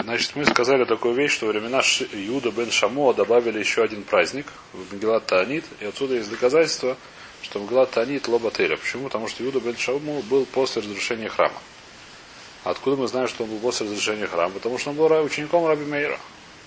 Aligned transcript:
Значит, 0.00 0.36
мы 0.36 0.46
сказали 0.46 0.84
такую 0.84 1.14
вещь, 1.14 1.32
что 1.32 1.46
во 1.46 1.52
времена 1.52 1.80
Иуда 1.80 2.50
бен 2.50 2.70
Шамоа 2.70 3.12
добавили 3.12 3.58
еще 3.58 3.82
один 3.82 4.04
праздник 4.04 4.46
в 4.72 4.94
Мегилат 4.94 5.26
Таанит, 5.26 5.64
и 5.80 5.84
отсюда 5.84 6.14
есть 6.14 6.30
доказательство, 6.30 6.96
что 7.42 7.58
Мегилат 7.58 7.90
Таанит 7.90 8.28
лобателя. 8.28 8.76
Почему? 8.76 9.04
Потому 9.04 9.28
что 9.28 9.44
Иуда 9.44 9.60
бен 9.60 9.76
Шамоа 9.76 10.22
был 10.22 10.46
после 10.46 10.82
разрушения 10.82 11.28
храма. 11.28 11.56
Откуда 12.64 12.96
мы 12.96 13.08
знаем, 13.08 13.28
что 13.28 13.44
он 13.44 13.50
был 13.50 13.58
после 13.58 13.86
разрушения 13.86 14.26
храма? 14.26 14.54
Потому 14.54 14.78
что 14.78 14.90
он 14.90 14.96
был 14.96 15.10
учеником 15.24 15.66
Раби 15.66 15.84
Мейра. 15.84 16.18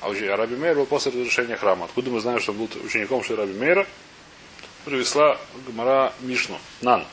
А 0.01 0.11
Раби 0.35 0.55
Мейр 0.55 0.75
был 0.75 0.85
после 0.85 1.11
разрушения 1.11 1.55
храма. 1.55 1.85
Откуда 1.85 2.11
мы 2.11 2.19
знаем, 2.19 2.39
что 2.39 2.51
он 2.51 2.59
был 2.59 2.69
учеником 2.83 3.23
Раби 3.29 3.53
Мейра? 3.53 3.87
Привезла 4.83 5.39
Гмара 5.67 6.13
Мишну. 6.19 6.59
Нан. 6.81 7.05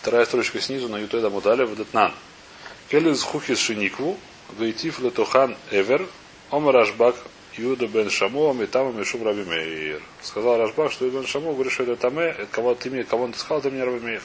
Вторая 0.00 0.24
строчка 0.24 0.60
снизу 0.60 0.88
на 0.88 0.96
Ютеда 0.96 1.30
Мудаля 1.30 1.64
в 1.66 1.94
Нан. 1.94 2.12
Келез 2.88 3.22
хухис 3.22 3.58
шиникву, 3.58 4.18
вейтив 4.58 5.00
летохан 5.00 5.56
эвер, 5.70 6.06
омар 6.50 6.74
Рашбак 6.74 7.16
Юда 7.56 7.86
бен 7.86 8.08
Шамо, 8.08 8.52
Метама 8.52 8.92
Мишум 8.92 9.24
Раби 9.24 9.44
Мейр. 9.44 10.02
Сказал 10.22 10.58
Рашбак, 10.58 10.90
что 10.90 11.04
Юда 11.04 11.18
бен 11.18 11.26
Шамо, 11.26 11.52
говорит, 11.52 11.72
что 11.72 11.82
это 11.82 11.96
Таме, 11.96 12.24
это 12.24 12.46
кого 12.46 12.74
ты 12.74 12.90
мне, 12.90 13.04
кого 13.04 13.24
он 13.24 13.34
сказал, 13.34 13.58
это 13.58 13.70
мне 13.70 13.84
Раби 13.84 14.00
Мейр. 14.00 14.22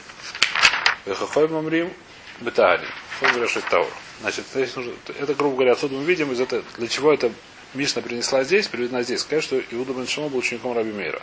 Вехахой 1.04 1.48
Мамрим, 1.48 1.92
Бетагани. 2.40 2.86
Он 3.22 3.30
говорит, 3.30 3.50
что 3.50 3.60
это 3.60 3.70
Таур. 3.70 3.88
Значит, 4.20 4.44
это, 4.54 5.34
грубо 5.34 5.56
говоря, 5.56 5.72
отсюда 5.72 5.94
мы 5.94 6.04
видим, 6.04 6.32
из 6.32 6.40
этого, 6.40 6.62
для 6.76 6.88
чего 6.88 7.12
это 7.12 7.30
Мишна 7.74 8.02
принесла 8.02 8.44
здесь, 8.44 8.68
приведена 8.68 9.02
здесь. 9.02 9.20
Сказать, 9.20 9.44
что 9.44 9.60
Иуда 9.70 9.92
бен 9.92 10.06
Шамо 10.06 10.28
был 10.28 10.38
учеником 10.38 10.74
Раби 10.74 10.92
Мейра. 10.92 11.22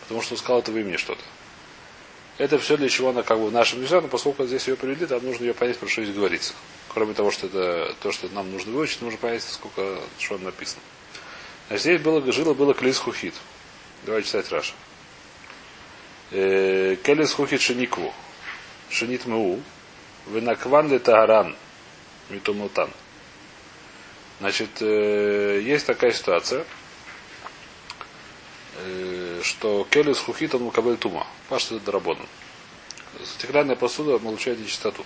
Потому 0.00 0.22
что 0.22 0.34
он 0.34 0.38
сказал 0.38 0.60
это 0.60 0.72
в 0.72 0.78
имени 0.78 0.96
что-то. 0.96 1.22
Это 2.38 2.58
все 2.58 2.76
для 2.76 2.88
чего 2.88 3.10
она 3.10 3.22
как 3.22 3.38
бы 3.38 3.48
в 3.48 3.52
нашем 3.52 3.80
языке, 3.80 4.00
но 4.00 4.08
поскольку 4.08 4.46
здесь 4.46 4.66
ее 4.66 4.76
привели, 4.76 5.06
там 5.06 5.24
нужно 5.24 5.44
ее 5.44 5.54
понять, 5.54 5.78
про 5.78 5.88
что 5.88 6.02
здесь 6.02 6.14
говорится. 6.16 6.54
Кроме 6.88 7.14
того, 7.14 7.30
что 7.30 7.46
это 7.46 7.94
то, 8.00 8.10
что 8.12 8.28
нам 8.30 8.50
нужно 8.50 8.72
выучить, 8.72 9.02
нужно 9.02 9.18
понять, 9.18 9.42
сколько, 9.42 10.00
что 10.18 10.38
написано. 10.38 10.80
Значит, 11.68 11.82
здесь 11.84 12.00
было, 12.00 12.32
жило 12.32 12.54
было 12.54 12.74
клис 12.74 12.98
хухит. 12.98 13.34
Давайте 14.04 14.28
читать 14.28 14.50
Раша. 14.50 14.72
Э, 16.30 16.96
Келис 17.02 17.32
хухит 17.32 17.60
шеникву. 17.60 18.12
Шенит 18.90 19.26
меу. 19.26 19.60
Венакван 20.28 20.90
ли 20.90 20.98
тагаран. 20.98 21.54
Митумутан. 22.30 22.90
Значит, 24.42 24.70
э, 24.80 25.60
есть 25.62 25.86
такая 25.86 26.10
ситуация, 26.10 26.64
э, 28.78 29.11
что 29.42 29.86
келис 29.90 30.18
хухит 30.18 30.54
он 30.54 30.62
мукабель 30.62 30.96
тума. 30.96 31.26
Паш 31.48 31.66
это 31.66 31.80
доработан. 31.80 32.26
Стеклянная 33.24 33.76
посуда 33.76 34.18
получает 34.18 34.58
нечистоту. 34.58 35.04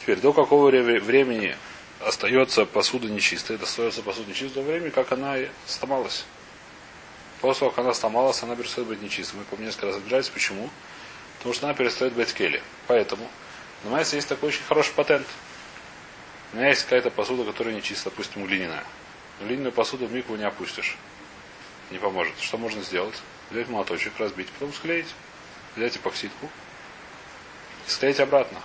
Теперь, 0.00 0.20
до 0.20 0.32
какого 0.32 0.70
времени 0.70 1.56
остается 2.00 2.64
посуда 2.64 3.08
нечистой? 3.08 3.56
Остается 3.56 4.02
посуда 4.02 4.28
нечистой 4.30 4.62
до 4.62 4.70
времени, 4.70 4.90
как 4.90 5.12
она 5.12 5.36
сломалась. 5.66 6.24
После 7.40 7.60
того, 7.60 7.70
как 7.70 7.84
она 7.84 7.94
сломалась, 7.94 8.42
она 8.42 8.56
перестает 8.56 8.88
быть 8.88 9.02
нечистой. 9.02 9.38
Мы, 9.38 9.44
по 9.44 9.60
несколько 9.60 9.86
раз 9.86 9.96
разбирались. 9.96 10.28
Почему? 10.28 10.70
Потому 11.38 11.54
что 11.54 11.66
она 11.66 11.74
перестает 11.74 12.14
быть 12.14 12.32
кели. 12.32 12.62
Поэтому, 12.86 13.28
у 13.84 13.90
нас 13.90 14.12
есть 14.14 14.28
такой 14.28 14.48
очень 14.48 14.64
хороший 14.64 14.94
патент. 14.94 15.26
У 16.52 16.56
меня 16.56 16.68
есть 16.68 16.82
какая-то 16.84 17.10
посуда, 17.10 17.44
которая 17.44 17.74
нечистая, 17.74 18.10
допустим, 18.10 18.46
глиняная. 18.46 18.84
Глиняную 19.40 19.72
посуду 19.72 20.06
в 20.06 20.12
микву 20.12 20.36
не 20.36 20.44
опустишь. 20.44 20.96
Не 21.90 21.98
поможет. 21.98 22.34
Что 22.40 22.56
можно 22.56 22.82
сделать? 22.82 23.14
Взять 23.50 23.68
молоточек, 23.68 24.12
разбить, 24.18 24.50
потом 24.50 24.72
склеить. 24.72 25.08
Взять 25.76 25.96
эпоксидку 25.96 26.50
склеить 27.86 28.20
обратно. 28.20 28.58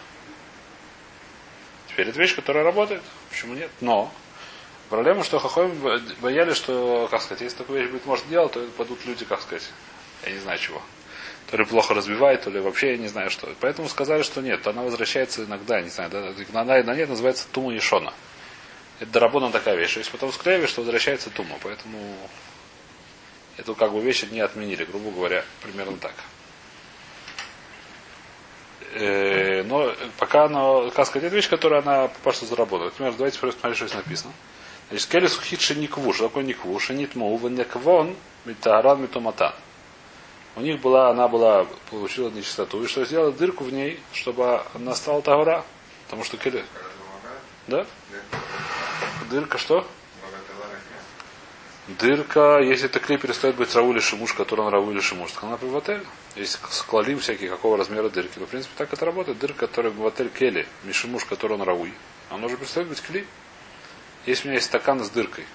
Теперь 1.87 2.09
это 2.09 2.19
вещь, 2.19 2.35
которая 2.35 2.63
работает. 2.63 3.01
Почему 3.29 3.53
нет? 3.53 3.69
Но 3.81 4.11
проблема, 4.89 5.23
что 5.23 5.39
Хахоим 5.39 5.77
боялись, 6.21 6.55
что, 6.55 7.07
как 7.11 7.21
сказать, 7.21 7.41
если 7.41 7.57
такую 7.57 7.81
вещь 7.81 7.91
будет 7.91 8.05
может 8.05 8.27
делать, 8.29 8.53
то 8.53 8.65
падут 8.77 9.05
люди, 9.05 9.25
как 9.25 9.41
сказать, 9.41 9.69
я 10.25 10.31
не 10.31 10.39
знаю 10.39 10.57
чего. 10.59 10.81
То 11.49 11.57
ли 11.57 11.65
плохо 11.65 11.93
разбивает, 11.93 12.43
то 12.43 12.49
ли 12.49 12.59
вообще 12.59 12.91
я 12.91 12.97
не 12.97 13.07
знаю 13.07 13.29
что. 13.29 13.53
Поэтому 13.59 13.89
сказали, 13.89 14.23
что 14.23 14.41
нет, 14.41 14.65
она 14.65 14.83
возвращается 14.83 15.43
иногда, 15.43 15.81
не 15.81 15.89
знаю, 15.89 16.09
да, 16.09 16.33
она 16.53 16.83
на 16.83 16.95
нет 16.95 17.09
называется 17.09 17.47
тума 17.51 17.73
ешона. 17.73 18.13
Это 18.99 19.11
доработана 19.11 19.51
такая 19.51 19.75
вещь. 19.75 19.97
Если 19.97 20.11
потом 20.11 20.31
склеиваешь, 20.31 20.69
что 20.69 20.81
возвращается 20.81 21.29
тума. 21.31 21.57
Поэтому 21.63 22.15
эту 23.57 23.75
как 23.75 23.91
бы 23.91 24.01
вещь 24.01 24.23
не 24.31 24.39
отменили, 24.39 24.85
грубо 24.85 25.11
говоря, 25.11 25.43
примерно 25.61 25.97
так. 25.97 26.13
Э, 28.93 29.63
но 29.63 29.93
пока 30.17 30.45
она, 30.45 30.89
сказать, 30.91 31.23
это 31.23 31.35
вещь, 31.35 31.49
которая 31.49 31.81
она 31.81 32.09
просто 32.23 32.45
заработала. 32.45 32.85
Например, 32.85 33.13
давайте 33.13 33.39
просто 33.39 33.57
посмотреть, 33.57 33.77
что 33.77 33.87
здесь 33.87 34.05
написано. 34.05 34.33
Значит, 34.89 35.09
келес 35.09 35.39
хитши 35.39 35.75
никву, 35.75 36.11
что 36.13 36.27
такое 36.27 36.43
никву? 36.43 36.77
Шенит 36.79 37.15
мау, 37.15 37.37
венеквон, 37.37 38.15
митааран, 38.43 39.01
митоматан. 39.01 39.53
У 40.57 40.61
них 40.61 40.81
была, 40.81 41.09
она 41.09 41.29
была, 41.29 41.65
получила 41.89 42.29
нечистоту, 42.29 42.83
и 42.83 42.87
что 42.87 43.05
сделала 43.05 43.31
дырку 43.31 43.63
в 43.63 43.71
ней, 43.71 44.01
чтобы 44.11 44.61
она 44.73 44.93
стала 44.95 45.21
тагора. 45.21 45.63
Потому 46.05 46.25
что 46.25 46.35
келес. 46.35 46.65
Да? 47.67 47.85
Дырка 49.29 49.57
что? 49.57 49.87
Дырка, 51.87 52.59
если 52.59 52.85
это 52.85 52.99
клей 52.99 53.17
перестает 53.17 53.55
быть 53.55 53.73
Раули 53.73 53.99
Шимуш, 53.99 54.33
который 54.33 54.61
он 54.61 54.71
Раули 54.71 54.99
Шимуш, 54.99 55.31
так 55.31 55.43
она 55.43 55.57
в 55.57 55.75
отель. 55.75 56.05
Есть 56.35 56.59
склалим 56.69 57.19
всякие, 57.19 57.49
какого 57.49 57.75
размера 57.75 58.09
дырки. 58.09 58.37
Но, 58.37 58.45
в 58.45 58.49
принципе, 58.49 58.73
так 58.77 58.93
это 58.93 59.03
работает. 59.05 59.39
Дырка, 59.39 59.67
которая 59.67 59.91
в 59.91 60.05
отель 60.05 60.29
Кели, 60.29 60.67
Мишимуш, 60.83 61.25
который 61.25 61.53
он 61.53 61.63
Рауи. 61.63 61.93
Она 62.29 62.45
уже 62.45 62.57
перестает 62.57 62.87
быть 62.87 63.01
клей. 63.01 63.25
Если 64.25 64.43
у 64.43 64.47
меня 64.47 64.55
есть 64.57 64.67
стакан 64.67 65.03
с 65.03 65.09
дыркой. 65.09 65.45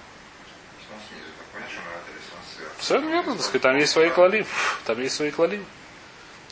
Все 2.77 2.99
верно, 2.99 3.33
так 3.33 3.41
сказать, 3.41 3.61
там 3.61 3.77
есть 3.77 3.93
свои 3.93 4.09
клали. 4.09 4.45
Там 4.85 4.99
есть 4.99 5.15
свои 5.15 5.31
клали. 5.31 5.63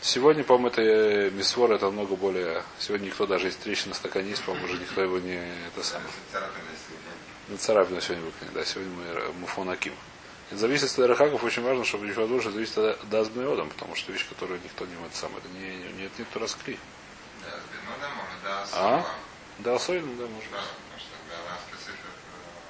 Сегодня, 0.01 0.43
по-моему, 0.43 0.67
это 0.67 0.81
э, 0.81 1.29
мисвор, 1.31 1.71
это 1.71 1.89
много 1.91 2.15
более. 2.15 2.63
Сегодня 2.79 3.07
никто 3.07 3.25
даже 3.25 3.47
есть 3.47 3.59
трещина 3.59 3.89
на 3.89 3.95
стакане 3.95 4.29
есть, 4.29 4.43
по-моему, 4.43 4.67
уже 4.67 4.77
никто 4.77 5.01
его 5.01 5.19
не 5.19 5.35
это 5.67 5.83
самое. 5.83 6.09
На 7.47 7.57
царапину 7.57 8.01
сегодня 8.01 8.25
выкинет, 8.25 8.53
да, 8.53 8.65
сегодня 8.65 8.91
мы 8.91 9.33
муфон 9.33 9.69
аким. 9.69 9.93
Это 10.49 10.59
зависит 10.59 10.97
от 10.97 11.07
рахаков, 11.07 11.43
очень 11.43 11.63
важно, 11.63 11.85
чтобы 11.85 12.07
еще 12.07 12.25
душа 12.27 12.49
зависит 12.51 12.77
от 12.77 13.09
дазбнеодом, 13.09 13.69
потому 13.69 13.95
что 13.95 14.11
вещь, 14.11 14.27
которую 14.27 14.59
никто 14.63 14.85
не 14.85 14.95
может 14.95 15.15
сам, 15.15 15.31
это 15.37 15.47
не, 15.49 15.75
не, 15.75 16.01
нет 16.01 16.11
никто 16.17 16.39
раскли. 16.39 16.77
А? 18.73 19.05
Да, 19.59 19.75
особенно, 19.75 20.15
да, 20.17 20.27
может. 20.27 20.49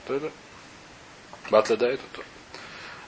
То 0.08 0.14
это? 0.14 0.32
Батля 1.50 1.78
да, 1.78 1.90
это 1.90 2.04
то. 2.14 2.24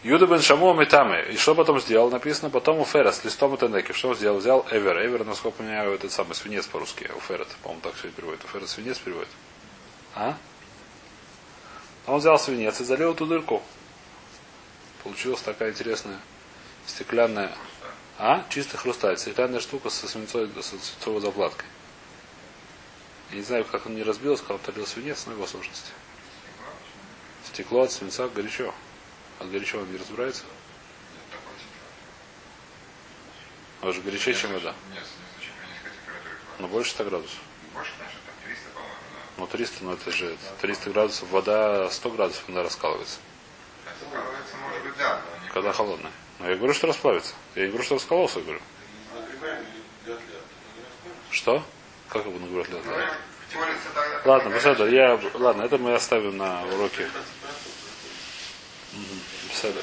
Юда 0.03 0.28
бен 0.28 0.41
Шаму 0.41 0.73
Метаме. 0.73 1.31
И 1.31 1.38
что 1.38 1.55
потом 1.55 1.79
сделал? 1.81 2.09
Написано 2.09 2.49
потом 2.49 2.79
у 2.79 2.85
Ферас, 2.85 3.23
листом 3.23 3.55
и 3.55 3.57
Тенеки. 3.57 3.91
Что 3.91 4.09
он 4.09 4.16
сделал? 4.16 4.38
Взял 4.38 4.66
Эвер. 4.72 5.05
Эвер, 5.05 5.25
насколько 5.25 5.63
я 5.63 5.69
понимаю, 5.69 5.94
этот 5.94 6.11
самый 6.11 6.34
свинец 6.34 6.66
по-русски. 6.67 7.09
У 7.16 7.19
Ферет, 7.19 7.47
по-моему, 7.61 7.81
так 7.81 7.95
все 7.95 8.09
переводит. 8.09 8.44
У 8.45 8.47
Ферет 8.47 8.69
свинец 8.69 8.99
переводит. 8.99 9.29
А? 10.16 10.38
Он 12.07 12.19
взял 12.19 12.40
свинец 12.40 12.79
и 12.79 12.85
залил 12.85 13.13
эту 13.13 13.25
дырку. 13.25 13.62
Получилась 15.03 15.41
такая 15.41 15.72
интересная 15.72 16.19
стеклянная, 16.85 17.51
а? 18.18 18.45
Чистый 18.50 18.78
хрусталь. 18.78 19.18
Стеклянная 19.18 19.59
штука 19.59 19.90
со 19.90 20.07
свинцовой, 20.07 20.50
со 20.63 20.79
свинцовой 20.79 21.22
заплаткой. 21.22 21.67
Я 23.31 23.38
не 23.38 23.44
знаю, 23.44 23.66
как 23.66 23.85
он 23.85 23.96
не 23.96 24.03
разбился, 24.03 24.44
когда 24.44 24.69
он 24.69 24.75
лил 24.75 24.88
свинец, 24.88 25.25
но 25.25 25.34
его 25.34 25.46
сложности. 25.46 25.91
Стекло 27.46 27.81
от 27.81 27.91
свинца 27.91 28.28
горячо. 28.29 28.73
От 29.40 29.51
горячо 29.51 29.79
он 29.79 29.91
не 29.91 29.97
разбирается? 29.97 30.44
Он 33.81 33.94
же 33.94 34.01
горячее, 34.01 34.34
чем 34.34 34.53
вода. 34.53 34.73
Но 36.57 36.67
больше 36.67 36.91
100 36.91 37.03
градусов. 37.03 37.40
Ну 39.38 39.46
300, 39.46 39.84
но 39.84 39.94
это 39.94 40.12
же 40.12 40.36
300 40.62 40.90
градусов, 40.90 41.30
вода 41.30 41.90
100 41.90 42.09
градусов, 42.09 42.44
она 42.47 42.64
раскалывается. 42.64 43.20
Когда 45.53 45.72
холодная. 45.73 46.11
Но 46.40 46.50
я 46.50 46.56
говорю, 46.56 46.73
что 46.73 46.88
расплавится. 46.88 47.34
Я 47.56 47.64
не 47.64 47.67
говорю, 47.70 47.84
что 47.84 47.96
раскололся, 47.96 48.41
говорю. 48.41 48.59
Что? 51.32 51.64
Как 52.09 52.26
его 52.26 52.40
нагревать 52.40 52.70
лед? 52.70 52.82
Ладно, 54.26 54.52
посмотрим. 54.52 54.94
Я, 54.94 55.20
ладно, 55.35 55.64
это 55.64 55.78
мы 55.78 55.94
оставим 55.94 56.38
на 56.38 56.66
уроке. 56.66 57.09
Беседа. 59.50 59.82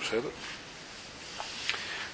Беседа. 0.00 0.28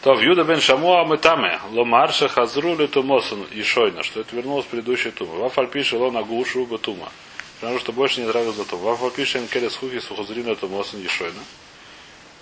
То 0.09 0.15
в 0.15 0.23
Юда 0.23 0.43
бен 0.43 0.59
Шамуа 0.59 1.05
Метаме, 1.05 1.61
Ломарша 1.71 2.29
Хазру 2.29 2.75
Летумосан 2.75 3.43
и 3.53 3.63
Шойна, 3.63 4.03
что 4.03 4.23
это 4.23 4.35
вернулось 4.35 4.65
в 4.65 4.69
предыдущую 4.69 5.13
тума. 5.13 5.35
Вафаль 5.35 5.69
пишет 5.69 6.01
Лона 6.01 6.23
Гушу 6.23 6.65
Батума. 6.65 7.13
Потому 7.61 7.79
что 7.79 7.93
больше 7.93 8.23
не 8.23 8.27
нравится 8.27 8.59
Батума. 8.59 8.85
Вафаль 8.85 9.11
пишет 9.11 9.43
Энкелес 9.43 9.77
Хухи 9.77 10.01
Сухазрина 10.01 10.57
Тумосан 10.57 11.03
и 11.03 11.09
Шойна. 11.09 11.43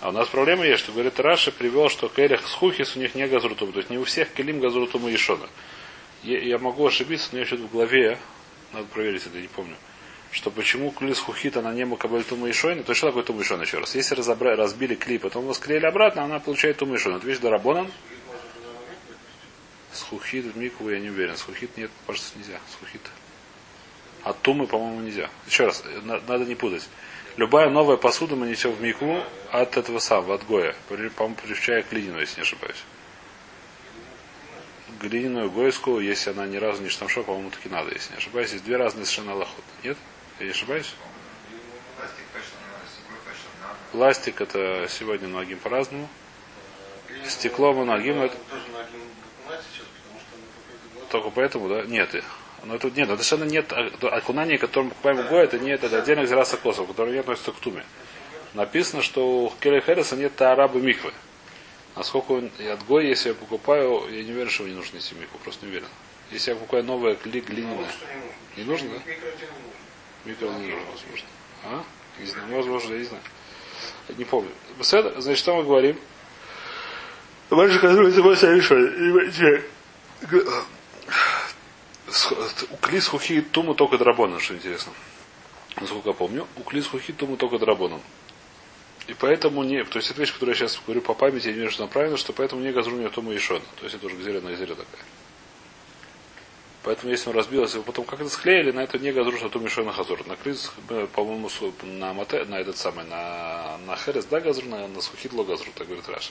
А 0.00 0.10
у 0.10 0.12
нас 0.12 0.28
проблема 0.28 0.64
есть, 0.64 0.84
что 0.84 0.92
говорит 0.92 1.18
Раша 1.18 1.50
привел, 1.50 1.88
что 1.88 2.06
Келех 2.06 2.46
с 2.46 2.52
Хухис 2.52 2.94
у 2.94 3.00
них 3.00 3.16
не 3.16 3.26
газрутум. 3.26 3.72
То 3.72 3.78
есть 3.78 3.90
не 3.90 3.98
у 3.98 4.04
всех 4.04 4.32
Келим 4.32 4.60
газрутум 4.60 5.08
и 5.08 5.10
Ешона. 5.10 5.48
Я, 6.22 6.38
я 6.38 6.58
могу 6.58 6.86
ошибиться, 6.86 7.30
но 7.32 7.40
я 7.40 7.46
что-то 7.46 7.64
в 7.64 7.72
голове, 7.72 8.16
надо 8.74 8.86
проверить 8.86 9.26
это, 9.26 9.40
не 9.40 9.48
помню. 9.48 9.74
Что 10.32 10.50
почему 10.50 10.90
клис 10.90 11.18
хухит, 11.18 11.56
она 11.56 11.72
не 11.72 11.84
макабель 11.84 12.24
тума 12.24 12.48
и 12.48 12.52
шойна, 12.52 12.82
то 12.82 12.94
что 12.94 13.08
такое 13.08 13.22
тума 13.22 13.40
и 13.40 13.42
еще 13.42 13.78
раз? 13.78 13.94
Если 13.94 14.14
разобрали, 14.14 14.56
разбили 14.56 14.94
клей, 14.94 15.18
потом 15.18 15.44
его 15.44 15.54
склеили 15.54 15.86
обратно, 15.86 16.24
она 16.24 16.38
получает 16.40 16.76
тума 16.76 16.96
и 16.96 16.98
шойна. 16.98 17.18
Это 17.18 17.26
вещь 17.26 17.38
дарабонан. 17.38 17.90
С 19.92 20.02
хухит 20.02 20.44
в 20.44 20.58
микву 20.58 20.90
я 20.90 20.98
не 20.98 21.08
уверен. 21.08 21.36
С 21.36 21.42
хухит 21.42 21.76
нет, 21.76 21.90
кажется, 22.06 22.32
нельзя. 22.36 22.60
С 22.70 22.74
хухит. 22.78 23.00
А 24.24 24.32
тумы, 24.34 24.66
по-моему, 24.66 25.00
нельзя. 25.00 25.30
Еще 25.46 25.66
раз, 25.66 25.82
надо 26.02 26.44
не 26.44 26.54
путать. 26.54 26.86
Любая 27.36 27.70
новая 27.70 27.96
посуда 27.96 28.34
мы 28.34 28.46
несем 28.46 28.72
в 28.72 28.80
мику 28.82 29.22
от 29.52 29.76
этого 29.76 29.98
самого, 29.98 30.34
от 30.34 30.46
Гоя. 30.46 30.74
По-моему, 30.88 31.36
привчая 31.36 31.82
к 31.82 31.90
глиняную, 31.90 32.22
если 32.22 32.36
не 32.36 32.42
ошибаюсь. 32.42 32.82
Глиняную 35.00 35.50
гойскую, 35.50 36.00
если 36.00 36.30
она 36.30 36.46
ни 36.46 36.56
разу 36.56 36.82
не 36.82 36.88
штамшо, 36.88 37.22
по-моему, 37.22 37.50
таки 37.50 37.68
надо, 37.68 37.92
если 37.92 38.12
не 38.12 38.18
ошибаюсь. 38.18 38.52
Есть 38.52 38.64
две 38.64 38.76
разные 38.76 39.04
совершенно 39.04 39.34
лохот. 39.34 39.64
Нет? 39.82 39.96
Я 40.38 40.50
ошибаюсь? 40.50 40.92
Пластик 43.92 44.40
это 44.42 44.86
сегодня 44.90 45.28
многим 45.28 45.58
по-разному. 45.58 46.08
Стекло 47.26 47.72
моногим 47.72 48.20
это... 48.20 48.36
Только 51.10 51.30
поэтому, 51.30 51.68
да? 51.68 51.82
Нет. 51.84 52.22
Но 52.64 52.78
тут 52.78 52.96
нет, 52.96 53.08
это 53.08 53.22
совершенно 53.22 53.48
нет 53.48 53.72
окунания, 54.02 54.58
которым 54.58 54.90
покупаем 54.90 55.26
Го, 55.28 55.36
это 55.36 55.58
нет, 55.58 55.84
это 55.84 55.98
отдельных 55.98 56.28
зраса 56.28 56.56
косов, 56.56 56.88
которые 56.88 57.14
не 57.14 57.20
относятся 57.20 57.52
к 57.52 57.56
туме. 57.56 57.84
Написано, 58.54 59.02
что 59.02 59.44
у 59.44 59.50
Келли 59.60 59.80
Хереса 59.80 60.16
нет 60.16 60.40
арабы 60.42 60.80
миквы. 60.80 61.12
Насколько 61.94 62.32
он, 62.32 62.50
и 62.58 62.66
от 62.66 62.84
Гоя, 62.84 63.06
если 63.06 63.30
я 63.30 63.34
покупаю, 63.34 64.06
я 64.10 64.22
не 64.24 64.32
уверен, 64.32 64.50
что 64.50 64.64
мне 64.64 64.74
нужно 64.74 64.96
нести 64.96 65.14
микву, 65.14 65.38
просто 65.38 65.64
не 65.64 65.70
уверен. 65.70 65.88
Если 66.30 66.50
я 66.50 66.56
покупаю 66.56 66.84
новое 66.84 67.14
кли, 67.14 67.40
глиняное. 67.40 67.88
Не 68.56 68.64
нужно, 68.64 68.90
да? 68.90 69.12
Микро 70.26 70.50
нужно, 70.50 70.74
возможно. 70.92 71.28
А? 71.64 71.84
Не 72.18 72.26
знаю, 72.26 72.56
возможно, 72.56 72.92
я 72.92 72.98
не 72.98 73.04
знаю. 73.04 73.22
Не 74.16 74.24
помню. 74.24 74.50
Значит, 74.80 75.38
что 75.38 75.56
мы 75.56 75.64
говорим? 75.64 75.98
Больше, 77.50 77.78
который 77.78 78.10
решили 78.10 79.64
у 82.70 82.76
Клис 82.76 83.08
Хухи 83.08 83.40
Туму 83.40 83.74
только 83.74 83.98
драбоном, 83.98 84.40
что 84.40 84.54
интересно. 84.54 84.92
Насколько 85.80 86.10
я 86.10 86.14
помню. 86.14 86.46
У 86.56 86.62
Клис 86.62 86.86
Хухи 86.86 87.12
Туму 87.12 87.36
только 87.36 87.58
драбоном. 87.58 88.00
И 89.06 89.14
поэтому 89.14 89.62
не... 89.62 89.84
То 89.84 89.98
есть 89.98 90.10
это 90.10 90.20
вещь, 90.20 90.32
которую 90.32 90.54
я 90.54 90.58
сейчас 90.58 90.80
говорю 90.84 91.00
по 91.00 91.14
памяти, 91.14 91.48
я 91.48 91.52
не 91.52 91.60
вижу, 91.60 91.72
что 91.72 91.84
она 91.84 91.92
правильно, 91.92 92.16
что 92.16 92.32
поэтому 92.32 92.62
не 92.62 92.72
газру 92.72 92.96
не 92.96 93.08
Тому 93.08 93.38
Шона. 93.38 93.64
То 93.76 93.84
есть 93.84 93.94
это 93.94 94.06
уже 94.06 94.16
зеленая 94.22 94.56
зеля 94.56 94.74
такая. 94.74 95.04
Поэтому 96.86 97.10
если 97.10 97.30
он 97.30 97.36
разбился, 97.36 97.78
его 97.78 97.84
потом 97.84 98.04
как 98.04 98.20
это 98.20 98.30
склеили, 98.30 98.70
на 98.70 98.84
это 98.84 98.96
не 99.00 99.10
газру, 99.10 99.36
что 99.36 99.48
Тому 99.48 99.66
и 99.66 99.68
Шона 99.68 99.90
Хазор. 99.90 100.24
На 100.28 100.36
Клис, 100.36 100.70
э, 100.88 101.08
по-моему, 101.12 101.50
на, 101.82 102.12
мате, 102.12 102.44
на 102.44 102.60
этот 102.60 102.76
самый, 102.76 103.04
на, 103.06 103.76
на 103.78 103.96
Херес, 103.96 104.24
да, 104.26 104.38
газру, 104.38 104.68
на, 104.68 104.86
на 104.86 105.00
Сухит 105.00 105.32
ло 105.32 105.42
газру, 105.42 105.72
так 105.74 105.88
говорит 105.88 106.08
Раша. 106.08 106.30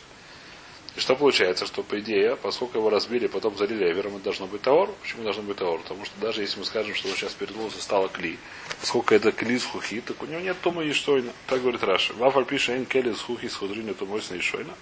И 0.95 1.01
что 1.01 1.17
получается, 1.17 1.65
что 1.65 1.83
по 1.83 1.99
идее, 1.99 2.37
поскольку 2.37 2.77
его 2.77 2.89
разбили, 2.89 3.27
потом 3.27 3.57
залили 3.57 3.83
эвером, 3.83 4.15
это 4.15 4.23
должно 4.23 4.47
быть 4.47 4.61
таор. 4.61 4.89
Почему 5.01 5.23
должно 5.23 5.43
быть 5.43 5.57
таор? 5.57 5.81
Потому 5.81 6.05
что 6.05 6.17
даже 6.21 6.39
если 6.39 6.59
мы 6.59 6.65
скажем, 6.65 6.95
что 6.95 7.09
он 7.09 7.15
сейчас 7.15 7.33
передулся, 7.33 7.81
стало 7.81 8.07
кли, 8.07 8.39
поскольку 8.79 9.13
это 9.13 9.33
кли 9.33 9.59
с 9.59 9.65
хухи, 9.65 9.99
так 9.99 10.23
у 10.23 10.25
него 10.25 10.39
нет 10.39 10.55
тума 10.61 10.85
и 10.85 10.93
шойна. 10.93 11.33
Так 11.47 11.63
говорит 11.63 11.83
Раша. 11.83 12.13
Вафаль 12.13 12.45
пишет, 12.45 12.77
эн 12.77 12.85
кели 12.85 13.11
с 13.11 13.19
хухи 13.19 13.49
с 13.49 13.55
худрина 13.55 13.93
тумойсна 13.93 14.35
и 14.35 14.39
шойна. 14.39 14.73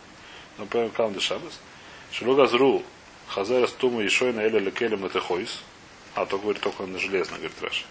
Но 0.59 0.67
поем 0.67 0.91
кам 0.91 1.15
де 1.15 1.19
шабас. 1.19 1.59
Шелугазру 2.11 2.83
хазера 3.33 3.67
с 3.67 3.71
тума 3.71 4.03
и 4.03 4.07
шойна 4.07 4.41
эля 4.41 4.59
лекелем 4.59 5.05
это 5.05 5.19
хойс. 5.19 5.61
А 6.15 6.25
то 6.25 6.37
говорит 6.37 6.61
только 6.61 6.83
на 6.83 6.99
железно, 6.99 7.37
говорит 7.37 7.61
Раша. 7.61 7.85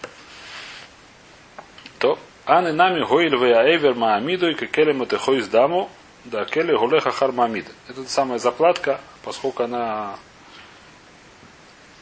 То, 1.99 2.19
аны 2.45 2.73
нами 2.73 3.05
гойль 3.05 3.37
вея 3.37 3.77
эвер 3.77 3.95
маамиду 3.95 4.51
и 4.51 4.55
кекелем 4.55 5.03
это 5.03 5.19
хойс 5.19 5.49
даму 5.49 5.91
да, 6.25 6.45
келли 6.45 6.77
гулеха 6.77 7.11
хармамид. 7.11 7.67
Это 7.89 8.05
самая 8.09 8.39
заплатка, 8.39 9.01
поскольку 9.25 9.65
она 9.65 10.17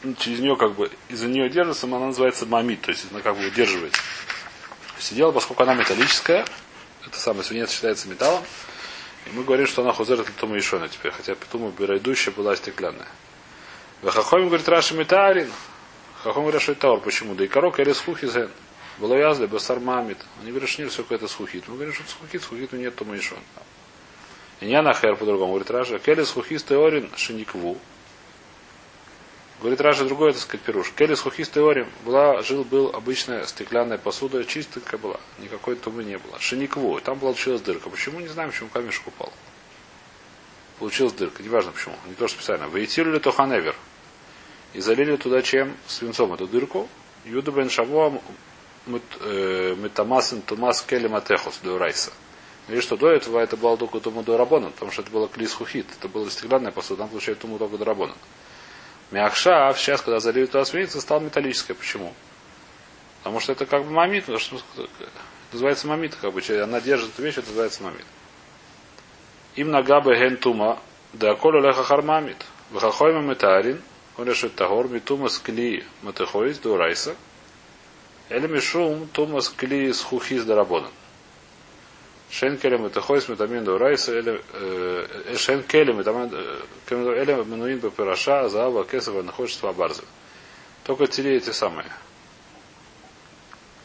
ну, 0.02 0.14
через 0.14 0.40
нее 0.40 0.56
как 0.56 0.74
бы 0.74 0.90
из-за 1.08 1.28
нее 1.28 1.48
держится, 1.48 1.86
она 1.86 1.98
называется 1.98 2.46
мамид, 2.46 2.82
то 2.82 2.90
есть 2.90 3.06
она 3.10 3.20
как 3.20 3.36
бы 3.36 3.46
удерживает. 3.46 3.94
Сидела, 4.98 5.32
поскольку 5.32 5.62
она 5.62 5.74
металлическая, 5.74 6.44
это 7.06 7.18
самое 7.18 7.44
свинец 7.44 7.70
считается 7.70 8.08
металлом, 8.08 8.42
и 9.26 9.30
мы 9.30 9.44
говорим, 9.44 9.66
что 9.66 9.82
она 9.82 9.92
хузер 9.92 10.20
это 10.20 10.32
тума 10.32 10.58
ишона 10.58 10.88
теперь, 10.88 11.12
хотя 11.12 11.34
тума 11.50 11.70
бирайдущая 11.70 12.32
была 12.34 12.56
стеклянная. 12.56 13.08
Вахахоим 14.02 14.46
говорит 14.48 14.68
Раши 14.68 14.94
Метарин. 14.94 15.50
Хахом 16.22 16.42
говорит, 16.42 16.62
что 16.62 16.72
это 16.72 16.82
таур. 16.82 17.00
Почему? 17.00 17.34
Да 17.34 17.44
и 17.44 17.48
корок 17.48 17.80
или 17.80 17.92
схухизен. 17.92 18.50
Было 18.98 19.14
язли, 19.14 19.46
басар 19.46 19.80
мамит. 19.80 20.18
Они 20.40 20.50
говорят, 20.50 20.68
что 20.68 20.82
нет, 20.82 20.92
все 20.92 21.02
какое-то 21.02 21.28
схухит. 21.28 21.68
Мы 21.68 21.74
говорим, 21.74 21.94
что 21.94 22.02
схухит, 22.08 22.42
схухит, 22.42 22.72
нет 22.72 22.94
тума 22.94 23.16
ишона. 23.16 23.40
Не 24.60 24.80
нахер 24.82 25.16
по-другому. 25.16 25.52
Говорит 25.52 25.70
Раша, 25.70 25.98
келес 25.98 26.30
хухис 26.32 26.62
теорин 26.62 27.10
шиникву. 27.16 27.78
Говорит 29.60 29.80
Раша 29.80 30.04
другой, 30.04 30.32
так 30.32 30.42
сказать, 30.42 30.60
пируш. 30.60 30.92
Келес 30.92 31.20
хухис 31.20 31.48
теорин 31.48 31.86
была, 32.04 32.42
жил, 32.42 32.64
был 32.64 32.90
обычная 32.94 33.46
стеклянная 33.46 33.96
посуда, 33.96 34.44
чистая 34.44 34.82
была. 34.98 35.18
Никакой 35.38 35.76
тумы 35.76 36.04
не 36.04 36.18
было. 36.18 36.38
Шиникву. 36.38 36.98
И 36.98 37.00
там 37.00 37.18
получилась 37.18 37.62
дырка. 37.62 37.88
Почему? 37.88 38.20
Не 38.20 38.28
знаем, 38.28 38.50
почему 38.50 38.68
камешек 38.68 39.06
упал. 39.06 39.32
Получилась 40.78 41.14
дырка. 41.14 41.42
Неважно 41.42 41.72
почему. 41.72 41.94
Не 42.06 42.14
то, 42.14 42.28
что 42.28 42.36
специально. 42.36 42.64
Вейтили 42.66 43.18
тоханевер. 43.18 43.74
И 44.72 44.80
залили 44.80 45.16
туда 45.16 45.42
чем? 45.42 45.76
Свинцом 45.86 46.32
эту 46.32 46.46
дырку. 46.46 46.88
Юда 47.24 47.50
бен 47.50 47.68
Шавуа 47.70 48.20
э, 48.86 49.74
метамасин 49.76 50.42
тумас 50.42 50.82
келем 50.82 51.14
атехос 51.14 51.58
до 51.62 51.78
райса. 51.78 52.12
Или 52.68 52.80
что 52.80 52.96
до 52.96 53.10
этого 53.10 53.40
это 53.40 53.56
было 53.56 53.76
только 53.76 53.98
Туму 53.98 54.22
до 54.22 54.36
Рабона, 54.36 54.70
потому 54.70 54.92
что 54.92 55.02
это 55.02 55.10
было 55.10 55.28
клис 55.28 55.52
хухит, 55.52 55.86
это 55.98 56.08
было 56.08 56.30
стеклянная 56.30 56.70
посуда, 56.70 57.00
там 57.00 57.08
получает 57.08 57.40
Туму 57.40 57.58
только 57.58 57.78
до 57.78 57.84
Рабона. 57.84 58.14
Мякша, 59.10 59.68
а 59.68 59.74
сейчас, 59.74 60.02
когда 60.02 60.20
залили 60.20 60.46
туда 60.46 60.64
свинец, 60.64 60.98
стала 61.00 61.18
металлическая. 61.18 61.76
Почему? 61.76 62.14
Потому 63.18 63.40
что 63.40 63.52
это 63.52 63.66
как 63.66 63.84
бы 63.84 63.90
мамит, 63.90 64.24
потому 64.24 64.38
что 64.38 64.56
называется 65.52 65.88
мамит, 65.88 66.14
как 66.14 66.32
бы, 66.32 66.40
она 66.62 66.80
держит 66.80 67.10
эту 67.10 67.22
вещь, 67.22 67.38
это 67.38 67.48
называется 67.48 67.82
мамит. 67.82 68.04
Им 69.56 69.72
нагабе 69.72 70.16
ген 70.16 70.36
тума, 70.36 70.78
да 71.12 71.34
колю 71.34 71.60
леха 71.60 71.82
хармамит. 71.82 72.46
Вахахойма 72.70 73.20
метарин, 73.20 73.82
он 74.20 74.28
решит 74.28 74.54
тагор, 74.54 74.88
митума 74.88 75.30
скли 75.30 75.82
матехоис 76.02 76.58
до 76.58 76.76
райса, 76.76 77.16
или 78.28 78.46
мишум 78.46 79.08
тума 79.08 79.40
скли 79.40 79.90
с 79.92 80.02
хухис 80.02 80.44
до 80.44 80.56
рабона. 80.56 80.90
Шенкелем 82.30 82.84
это 82.84 83.00
хойс 83.00 83.28
метамин 83.28 83.64
до 83.64 83.78
райса 83.78 84.16
или 84.16 84.40
шенкелем 85.36 86.00
это 86.00 86.10
или 86.90 87.44
менуин 87.44 87.80
по 87.80 87.90
пираша 87.90 88.48
заава 88.50 88.84
кесова 88.84 89.22
находится 89.22 89.72
барза. 89.72 90.04
Только 90.84 91.06
те 91.06 91.36
эти 91.36 91.50
самые. 91.50 91.90